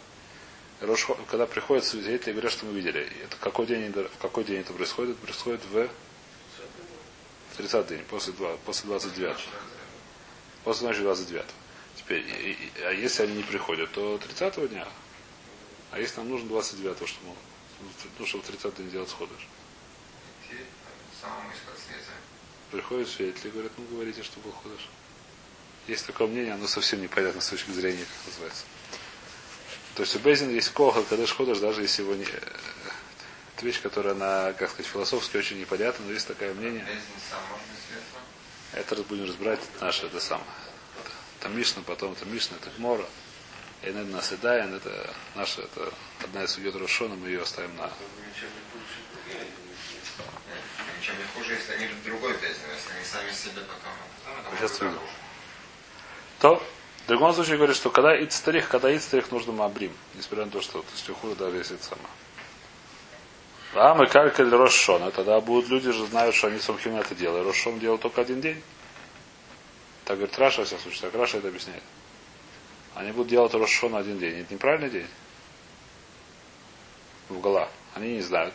Когда 1.30 1.46
приходят 1.48 1.86
свидетели 1.86 2.30
и 2.30 2.34
говорят, 2.34 2.52
что 2.52 2.66
мы 2.66 2.74
видели. 2.74 3.10
Это 3.24 3.38
какой 3.40 3.66
день, 3.66 3.92
в 3.92 4.18
какой 4.22 4.44
день 4.44 4.60
это 4.60 4.74
происходит? 4.74 5.18
Происходит 5.18 5.62
в 5.66 5.88
30 7.58 7.88
день, 7.88 8.04
после, 8.04 8.34
два- 8.34 8.58
после 8.66 8.88
29. 8.88 9.38
После 10.64 10.88
ночи 10.88 11.00
29. 11.00 11.46
Теперь, 11.96 12.20
и- 12.22 12.52
и- 12.52 12.82
а 12.84 12.92
если 12.92 13.24
они 13.24 13.36
не 13.38 13.44
приходят, 13.44 13.92
то 13.94 14.18
30 14.18 14.68
дня. 14.68 14.88
А 15.92 16.00
если 16.00 16.18
нам 16.18 16.30
нужно 16.30 16.50
29, 16.50 17.08
что 17.08 17.20
мы, 17.84 17.90
ну, 18.20 18.26
чтобы 18.26 18.44
30 18.44 18.76
день 18.78 18.92
делать 18.92 19.10
света. 19.10 19.34
Приходит 22.72 23.08
свидетель 23.08 23.48
и 23.48 23.52
говорит, 23.52 23.72
ну 23.78 23.86
говорите, 23.86 24.24
что 24.24 24.40
был 24.40 24.52
ходыш. 24.52 24.90
Есть 25.88 26.08
такое 26.08 26.28
мнение, 26.28 26.54
оно 26.54 26.68
совсем 26.68 27.02
непонятно 27.02 27.42
с 27.42 27.50
точки 27.50 27.72
зрения, 27.72 28.06
как 28.06 28.28
называется. 28.28 28.64
То 29.96 30.04
есть 30.04 30.16
у 30.16 30.20
Безин 30.20 30.50
есть 30.50 30.70
коха, 30.70 31.04
когда 31.04 31.26
ходишь, 31.28 31.60
даже 31.60 31.82
если 31.82 32.02
его 32.02 32.16
не... 32.16 32.24
Это 32.24 33.66
вещь, 33.66 33.82
которая, 33.82 34.14
она, 34.14 34.54
как 34.54 34.72
сказать, 34.72 34.88
философски 34.88 35.38
очень 35.38 35.60
непонятна, 35.60 36.06
но 36.06 36.14
есть 36.14 36.28
такое 36.28 36.54
мнение. 36.56 36.86
Это 38.72 38.96
будем 39.04 39.26
разбирать, 39.26 39.60
это 39.60 39.86
наше, 39.86 40.08
это 40.08 40.20
самое. 40.20 40.50
Там 41.42 41.56
Мишна, 41.56 41.84
потом 41.86 42.14
это 42.14 42.26
Мишна, 42.26 42.58
это 42.60 42.72
Гмора. 42.78 43.06
И 43.84 43.88
это 43.88 44.00
Насыдаин, 44.00 44.74
это 44.74 45.14
наша, 45.36 45.62
это 45.62 45.92
одна 46.24 46.44
из 46.44 46.52
судьет 46.52 46.76
Рошона, 46.76 47.16
мы 47.16 47.28
ее 47.28 47.42
оставим 47.42 47.76
на... 47.76 47.92
Ничем 51.00 51.18
не 51.18 51.26
хуже, 51.36 51.54
если 51.54 51.74
они 51.74 51.88
другой 52.06 52.32
бездне, 52.34 52.64
если 52.74 52.94
они 52.94 53.04
сами 53.04 53.32
себе 53.32 53.62
потом. 53.62 53.92
Сейчас 54.58 54.80
хуже. 54.80 54.98
То, 56.40 56.64
в 57.04 57.08
другом 57.08 57.34
случае 57.34 57.58
говорит, 57.58 57.76
что 57.76 57.90
когда 57.90 58.16
ицтарих, 58.24 58.70
когда 58.70 58.90
ицтарих 58.96 59.32
нужно 59.32 59.52
мабрим. 59.52 59.92
Несмотря 60.14 60.46
на 60.46 60.52
то, 60.52 60.62
что 60.62 60.82
то 60.82 60.88
есть 60.94 61.10
хуже 61.20 61.36
даже 61.36 61.58
если 61.58 61.76
это 61.76 61.84
сама. 61.84 62.10
А 63.74 63.96
мы 63.96 64.08
калькаль 64.08 64.50
Рошона, 64.50 65.12
тогда 65.12 65.42
будут 65.42 65.70
люди 65.70 65.92
же 65.92 66.06
знают, 66.06 66.36
что 66.36 66.48
они 66.48 66.60
сумхим 66.60 66.96
это 66.96 67.16
делают. 67.16 67.46
Рошон 67.46 67.80
делал 67.80 67.98
только 67.98 68.22
один 68.22 68.40
день. 68.40 68.64
Так 70.06 70.18
говорит 70.18 70.38
Раша, 70.40 70.62
во 70.62 70.66
всяком 70.66 70.84
случае, 70.84 71.02
так 71.02 71.20
Раша 71.20 71.40
это 71.40 71.50
объясняет. 71.50 71.84
Они 72.96 73.12
будут 73.12 73.30
делать 73.30 73.54
Рошон 73.54 73.96
один 73.96 74.20
день. 74.20 74.40
Это 74.40 74.54
неправильный 74.54 74.90
день? 74.90 75.08
В 77.30 77.40
Гала. 77.40 77.70
Они 77.96 78.14
не 78.14 78.22
знают. 78.22 78.54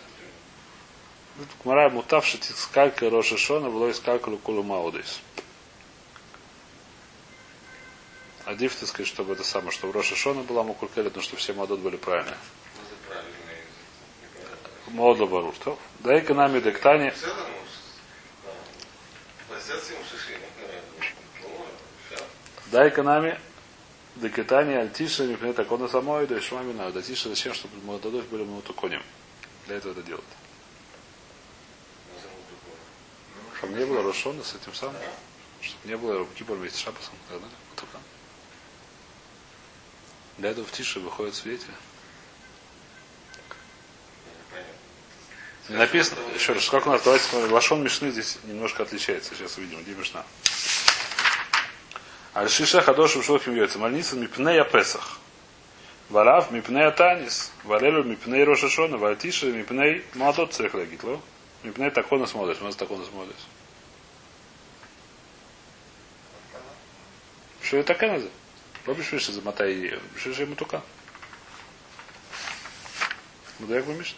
Кмара 1.62 1.88
мутавши 1.88 2.38
скалька 2.42 3.08
Рошишона 3.10 3.70
было 3.70 3.88
из 3.88 4.00
калькалю 4.00 4.38
кулу 4.38 4.62
маудис. 4.62 5.20
А 8.48 8.54
диф, 8.54 8.74
так 8.76 8.88
сказать, 8.88 9.06
чтобы 9.06 9.34
это 9.34 9.44
самое, 9.44 9.72
чтобы 9.72 9.92
Роша 9.92 10.16
Шона 10.16 10.42
была 10.42 10.62
Мукулькелет, 10.62 11.14
но 11.14 11.20
чтобы 11.20 11.38
все 11.38 11.52
мадот 11.52 11.80
были 11.80 11.96
правильные. 11.96 12.38
Модла 14.86 15.26
Барур. 15.26 15.54
Да 15.98 16.18
экономи 16.18 16.60
дектани. 16.60 17.10
В 17.10 17.18
целом, 17.18 17.36
декетани 24.20 24.74
альтиша 24.74 25.24
не 25.26 25.52
так 25.52 25.70
он 25.70 25.88
самой, 25.88 26.26
да 26.26 26.36
и 26.36 26.40
шмамина. 26.40 26.90
Да 26.90 27.02
тиша 27.02 27.28
зачем, 27.28 27.54
чтобы 27.54 27.74
мадодов 27.84 28.26
были 28.28 28.44
мутуконим. 28.44 29.02
Для 29.66 29.76
этого 29.76 29.92
это 29.92 30.02
другое. 30.02 30.24
Чтобы 33.56 33.74
не 33.74 33.84
было 33.84 34.02
Рошона 34.02 34.42
с 34.42 34.54
этим 34.54 34.74
самым. 34.74 34.96
Чтобы 35.60 35.88
не 35.88 35.96
было 35.96 36.26
Кипр 36.36 36.54
вместе 36.54 36.78
с 36.78 36.82
Шапасом. 36.82 37.14
так. 37.28 38.00
Для 40.38 40.50
этого 40.50 40.64
в 40.64 40.70
тише 40.70 41.00
выходит 41.00 41.34
свидетель. 41.34 41.74
Понятно. 44.50 44.72
Не 45.68 45.76
написано, 45.76 46.20
еще 46.34 46.52
раз, 46.52 46.68
как 46.70 46.86
у 46.86 46.90
нас, 46.90 47.02
давайте 47.02 47.24
смотрим, 47.24 47.52
Лашон 47.52 47.82
Мишны 47.82 48.12
здесь 48.12 48.38
немножко 48.44 48.84
отличается. 48.84 49.34
Сейчас 49.34 49.58
увидим, 49.58 49.82
где 49.82 49.94
Мишна. 49.94 50.24
Аль-Шиша 52.34 52.82
Хадошим 52.82 53.22
Шохим 53.22 53.54
Йойцем. 53.54 53.84
Альниса 53.84 54.16
Мипнея 54.16 54.64
Песах. 54.64 55.18
Валав 56.08 56.50
Мипнея 56.50 56.90
Танис. 56.90 57.52
Валелю 57.64 58.04
Мипней 58.04 58.44
Рошашона. 58.44 58.96
Вальтиша 58.96 59.46
Мипней 59.46 60.04
Молотот 60.14 60.52
Цех 60.52 60.74
Лагитло. 60.74 61.20
Мипней 61.62 61.90
Такона 61.90 62.26
смотришь. 62.26 62.58
У 62.60 62.64
нас 62.64 62.76
Такона 62.76 63.04
смотришь. 63.04 63.36
Что 67.62 67.78
это 67.78 67.88
такая 67.88 68.12
называется? 68.12 68.40
Робишь 68.86 69.12
Миша 69.12 69.32
замотай. 69.32 69.74
Же 70.16 70.44
ему 70.44 70.54
Миша? 73.92 74.14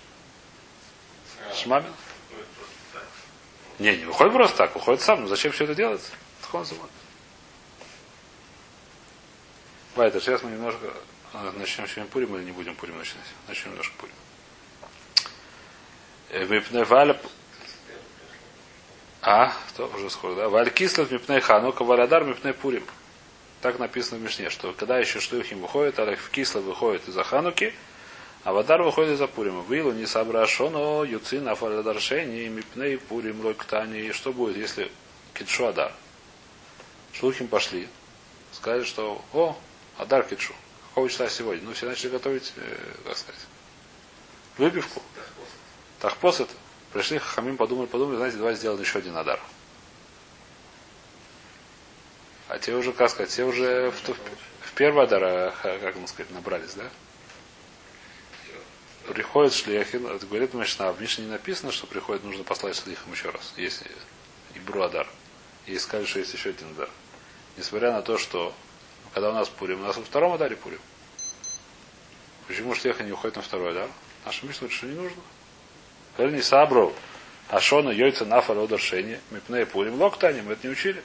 Шмамин? 1.55 1.93
Ну, 2.31 2.37
это 2.39 2.47
просто 2.57 2.75
так. 2.93 3.03
Не, 3.79 3.97
не 3.97 4.05
выходит 4.05 4.33
просто 4.33 4.57
так, 4.57 4.75
выходит 4.75 5.01
сам. 5.01 5.23
Ну 5.23 5.27
зачем 5.27 5.51
все 5.53 5.65
это 5.65 5.75
делать? 5.75 6.03
Тхон 6.43 6.65
самой. 6.65 6.85
Вайтер, 10.01 10.23
сейчас 10.23 10.43
мы 10.43 10.53
немножко 10.53 10.95
а, 11.35 11.53
начнем 11.59 11.87
сегодня 11.87 12.11
Пурим 12.11 12.35
или 12.35 12.45
не 12.45 12.53
будем 12.53 12.75
Пурим 12.75 12.97
начинать? 12.97 13.27
Начнем 13.47 13.73
немножко 13.73 13.95
Пурим. 13.99 14.15
Э, 16.31 16.47
Мипне 16.47 16.85
Валя... 16.85 17.21
А, 19.21 19.53
то 19.77 19.93
уже 19.95 20.09
скоро, 20.09 20.35
да? 20.37 20.49
Валь 20.49 20.71
Кислов 20.71 21.11
Мипне 21.11 21.43
Ханука, 21.43 21.85
Валядар 21.85 22.25
Мипне 22.25 22.55
Пурим. 22.55 22.83
Так 23.61 23.79
написано 23.79 24.19
в 24.19 24.23
Мишне, 24.23 24.49
что 24.49 24.73
когда 24.73 24.99
еще 24.99 25.21
шлюхим 25.21 25.61
выходит, 25.61 25.99
а 25.99 26.17
в 26.17 26.31
Кислов 26.31 26.65
выходит 26.65 27.07
из-за 27.07 27.23
Хануки, 27.23 27.75
а 28.45 28.55
Вадар 28.55 28.83
выходит 28.83 29.13
из-за 29.13 29.27
Пурима. 29.27 29.63
Вилу 29.69 29.93
не 29.93 30.07
соображено, 30.07 31.05
Юцин, 31.05 31.47
Афарадаршени, 31.47 32.49
Мипней, 32.49 32.97
Пурим, 32.97 33.45
Лойктани. 33.45 33.99
И 33.99 34.13
что 34.13 34.33
будет, 34.33 34.57
если 34.57 34.91
Китшу 35.35 35.67
Адар? 35.67 35.93
Шлухим 37.13 37.49
пошли. 37.49 37.87
Сказали, 38.53 38.85
что, 38.85 39.23
о, 39.35 39.59
Адар 40.01 40.23
Китшу. 40.23 40.55
Какого 40.89 41.09
числа 41.09 41.29
сегодня? 41.29 41.63
Ну, 41.63 41.75
все 41.75 41.87
начали 41.87 42.09
готовить, 42.09 42.53
э, 42.57 42.95
как 43.05 43.19
сказать, 43.19 43.41
выпивку. 44.57 45.03
Тахпос 46.01 46.41
это. 46.41 46.53
Пришли, 46.93 47.19
Хамим 47.19 47.57
подумали, 47.57 47.87
подумали, 47.87 48.17
знаете, 48.17 48.39
давай 48.39 48.55
сделаем 48.55 48.81
еще 48.81 48.99
один 48.99 49.17
Адар. 49.17 49.39
А 52.49 52.59
те 52.59 52.75
уже, 52.75 52.93
как 52.93 53.11
сказать, 53.11 53.31
те 53.31 53.45
уже 53.45 53.91
в, 53.91 54.09
в 54.09 54.73
первый 54.75 55.05
Адар, 55.05 55.23
а, 55.23 55.55
как 55.63 55.95
нам 55.95 56.07
сказать, 56.07 56.33
набрались, 56.33 56.75
да? 56.75 56.89
Приходит 59.13 59.53
шлехин, 59.53 60.19
говорит 60.19 60.55
Мишна, 60.55 60.93
в 60.93 61.01
Мишне 61.01 61.27
не 61.27 61.31
написано, 61.31 61.73
что 61.73 61.87
приходит, 61.87 62.25
нужно 62.25 62.43
послать 62.43 62.77
шлихам 62.77 63.13
еще 63.13 63.31
раз, 63.31 63.53
если 63.57 63.91
Ибру 64.55 64.83
Адар. 64.83 65.07
И 65.67 65.79
сказали, 65.79 66.07
что 66.07 66.19
есть 66.21 66.33
еще 66.33 66.51
один 66.51 66.71
Адар. 66.71 66.89
Несмотря 67.57 67.93
на 67.93 68.03
то, 68.03 68.19
что 68.19 68.55
когда 69.13 69.31
у 69.31 69.33
нас 69.33 69.49
Пурим, 69.49 69.81
у 69.81 69.85
нас 69.85 69.97
во 69.97 70.05
втором 70.05 70.33
Адаре 70.33 70.57
Пурим. 70.57 70.81
Почему 72.47 72.75
шлеха 72.75 73.05
не 73.05 73.13
уходит 73.13 73.37
на 73.37 73.43
второй 73.43 73.71
Адар? 73.71 73.89
Наша 74.25 74.47
Мишна 74.47 74.61
говорит, 74.61 74.77
что 74.77 74.87
не 74.87 74.95
нужно. 74.95 75.23
Верни 76.19 76.43
Сабру, 76.43 76.93
Ашона, 77.49 77.91
Йойца, 77.91 78.25
Нафа, 78.25 78.53
Лодаршени, 78.53 79.21
Мипней, 79.31 79.67
Пурим, 79.67 80.01
Локтани, 80.01 80.41
мы 80.41 80.53
это 80.53 80.67
не 80.67 80.73
учили. 80.73 81.03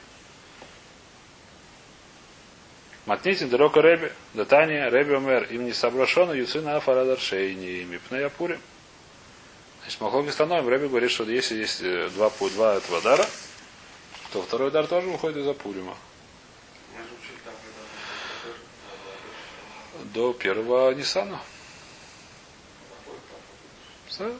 Матнитин 3.06 3.48
далеко 3.48 3.80
Реби, 3.80 4.10
Датания, 4.34 4.90
Реби 4.90 5.14
Омер, 5.14 5.44
им 5.44 5.64
не 5.64 5.72
соображено, 5.72 6.32
Юцина 6.32 6.76
Афарада 6.76 7.16
Шейни, 7.16 7.84
Мипнея 7.84 8.28
Пурим. 8.28 8.60
Значит, 9.82 10.00
Махлоки 10.00 10.30
становим, 10.30 10.68
Реби 10.68 10.88
говорит, 10.88 11.12
что 11.12 11.22
если 11.24 11.58
есть 11.58 11.80
э, 11.80 12.10
два, 12.14 12.30
два 12.30 12.74
этого 12.74 13.00
дара, 13.02 13.24
то 14.32 14.42
второй 14.42 14.72
дар 14.72 14.88
тоже 14.88 15.06
выходит 15.06 15.36
из-за 15.38 15.54
Пурима. 15.54 15.96
Мы 16.92 17.04
же 17.04 17.10
учили 17.22 17.38
там, 17.44 17.54
когда 17.54 17.82
мы 17.84 17.88
тоже, 19.92 20.05
До 20.16 20.32
первого 20.32 20.94
Нисана. 20.94 21.42
Да? 24.18 24.30